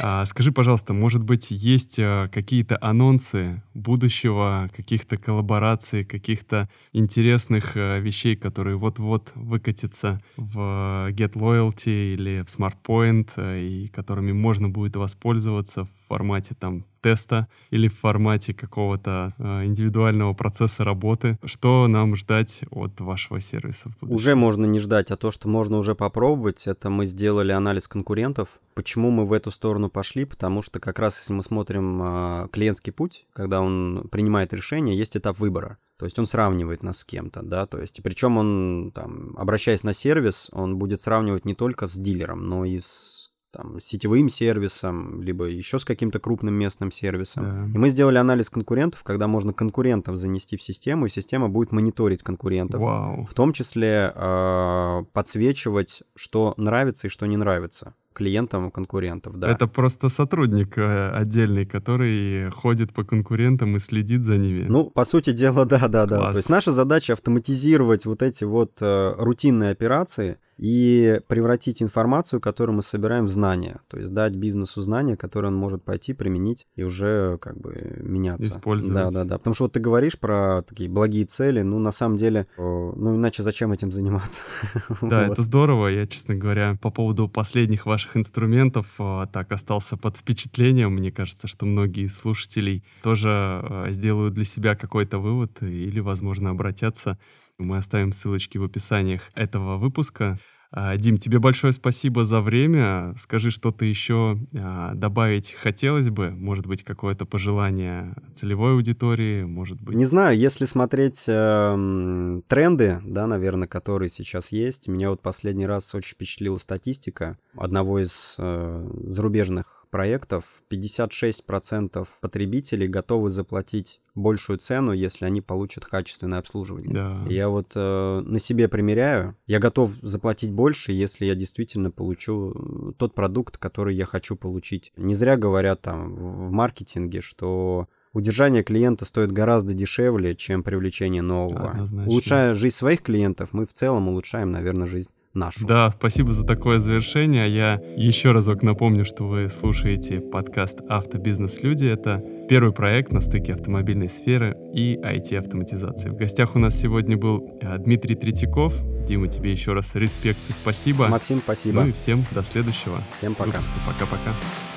[0.01, 7.99] А, скажи, пожалуйста, может быть, есть а, какие-то анонсы будущего, каких-то коллабораций, каких-то интересных а,
[7.99, 15.88] вещей, которые вот-вот выкатятся в Get Loyalty или в SmartPoint, и которыми можно будет воспользоваться
[16.09, 21.38] формате там теста или в формате какого-то э, индивидуального процесса работы.
[21.44, 23.90] Что нам ждать от вашего сервиса?
[24.00, 28.48] Уже можно не ждать, а то, что можно уже попробовать, это мы сделали анализ конкурентов.
[28.74, 30.24] Почему мы в эту сторону пошли?
[30.24, 35.16] Потому что как раз если мы смотрим э, клиентский путь, когда он принимает решение, есть
[35.16, 35.78] этап выбора.
[35.98, 39.92] То есть он сравнивает нас с кем-то, да, то есть, причем он, там, обращаясь на
[39.92, 43.17] сервис, он будет сравнивать не только с дилером, но и с
[43.51, 47.44] там, с сетевым сервисом, либо еще с каким-то крупным местным сервисом.
[47.44, 47.74] Да.
[47.74, 52.22] И мы сделали анализ конкурентов, когда можно конкурентов занести в систему, и система будет мониторить
[52.22, 52.80] конкурентов.
[52.80, 53.26] Вау.
[53.26, 59.53] В том числе э, подсвечивать, что нравится и что не нравится клиентам конкурентов, да.
[59.53, 64.66] Это просто сотрудник э, отдельный, который ходит по конкурентам и следит за ними.
[64.68, 66.32] Ну, по сути дела, да, да, да.
[66.32, 72.76] То есть наша задача автоматизировать вот эти вот э, рутинные операции, и превратить информацию, которую
[72.76, 73.80] мы собираем, в знания.
[73.88, 78.48] То есть дать бизнесу знания, которые он может пойти применить и уже как бы меняться.
[78.48, 78.94] Использовать.
[78.94, 79.38] Да, да, да.
[79.38, 83.42] Потому что вот ты говоришь про такие благие цели, ну на самом деле, ну иначе
[83.42, 84.42] зачем этим заниматься?
[85.00, 85.34] Да, вот.
[85.34, 85.88] это здорово.
[85.88, 90.94] Я, честно говоря, по поводу последних ваших инструментов а, так остался под впечатлением.
[90.94, 96.50] Мне кажется, что многие из слушателей тоже а, сделают для себя какой-то вывод или, возможно,
[96.50, 97.18] обратятся
[97.59, 100.38] мы оставим ссылочки в описаниях этого выпуска.
[100.70, 103.14] А, Дим, тебе большое спасибо за время.
[103.16, 106.30] Скажи, что-то еще а, добавить хотелось бы?
[106.30, 109.44] Может быть, какое-то пожелание целевой аудитории?
[109.44, 109.96] Может быть...
[109.96, 114.88] Не знаю, если смотреть э, тренды, да, наверное, которые сейчас есть.
[114.88, 123.30] Меня вот последний раз очень впечатлила статистика одного из э, зарубежных проектов 56% потребителей готовы
[123.30, 126.93] заплатить большую цену, если они получат качественное обслуживание.
[126.93, 127.24] Да.
[127.28, 129.36] Я вот э, на себе примеряю.
[129.47, 134.93] Я готов заплатить больше, если я действительно получу э, тот продукт, который я хочу получить.
[134.97, 141.70] Не зря говорят там в маркетинге, что удержание клиента стоит гораздо дешевле, чем привлечение нового.
[141.70, 142.11] Однозначно.
[142.11, 145.66] Улучшая жизнь своих клиентов, мы в целом улучшаем, наверное, жизнь нашу.
[145.66, 147.49] Да, спасибо за такое завершение.
[147.55, 151.86] Я еще разок напомню, что вы слушаете подкаст «Автобизнес-люди».
[151.86, 156.11] Это первый проект на стыке автомобильной сферы и IT-автоматизации.
[156.11, 158.74] В гостях у нас сегодня был э, Дмитрий Третьяков.
[159.05, 161.09] Дима, тебе еще раз респект и спасибо.
[161.09, 161.82] Максим, спасибо.
[161.82, 163.51] Ну и всем до следующего Всем пока.
[163.51, 163.72] Выпуска.
[163.86, 164.67] Пока-пока.